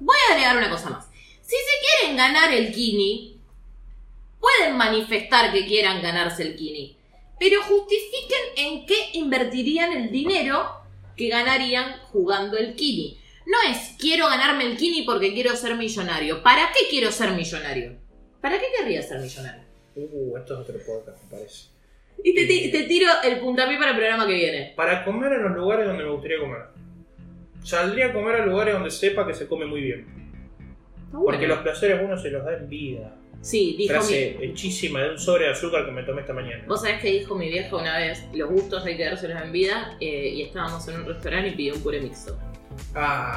[0.00, 1.08] Voy a agregar una cosa más.
[1.40, 3.29] Si se quieren ganar el Kini,
[4.40, 6.96] pueden manifestar que quieran ganarse el Kini.
[7.38, 10.62] Pero justifiquen en qué invertirían el dinero
[11.16, 13.18] que ganarían jugando el Kini.
[13.46, 16.42] No es quiero ganarme el Kini porque quiero ser millonario.
[16.42, 17.98] ¿Para qué quiero ser millonario?
[18.40, 19.62] ¿Para qué querría ser millonario?
[19.96, 21.68] Uh, esto es otro podcast, me parece.
[22.22, 24.72] Y te, ti- te tiro el puntapié para el programa que viene.
[24.76, 26.58] Para comer en los lugares donde me gustaría comer.
[27.62, 30.06] Saldría a comer a lugares donde sepa que se come muy bien.
[31.06, 33.14] Está Porque los placeres uno se los da en vida.
[33.42, 36.62] Sí, dijo mi, Frase hechísima de un sobre de azúcar que me tomé esta mañana.
[36.66, 39.96] Vos sabés que dijo mi vieja una vez, los gustos hay que dárselos en vida,
[40.00, 42.38] eh, y estábamos en un restaurante y pidió un puré mixto.
[42.94, 43.34] Ah,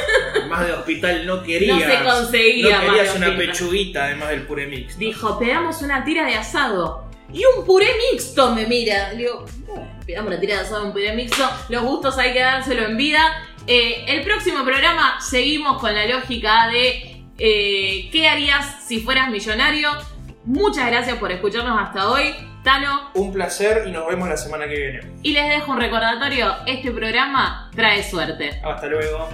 [0.48, 1.78] más de hospital no querías.
[1.78, 3.46] No se conseguía No más querías de una hospital.
[3.52, 4.98] pechuguita además del puré mix.
[4.98, 7.04] Dijo, pegamos una tira de asado.
[7.32, 9.12] Y un puré mixto, me mira.
[9.12, 11.44] Le Digo, "Oh, pegamos una tira de asado, un puré mixto.
[11.68, 13.20] Los gustos hay que dárselo en vida.
[13.66, 19.90] Eh, el próximo programa seguimos con la lógica de eh, qué harías si fueras millonario.
[20.44, 22.34] Muchas gracias por escucharnos hasta hoy.
[22.62, 25.00] Tano, Un placer y nos vemos la semana que viene.
[25.22, 28.60] y les dejo un recordatorio, este programa trae suerte.
[28.64, 29.28] Hasta luego.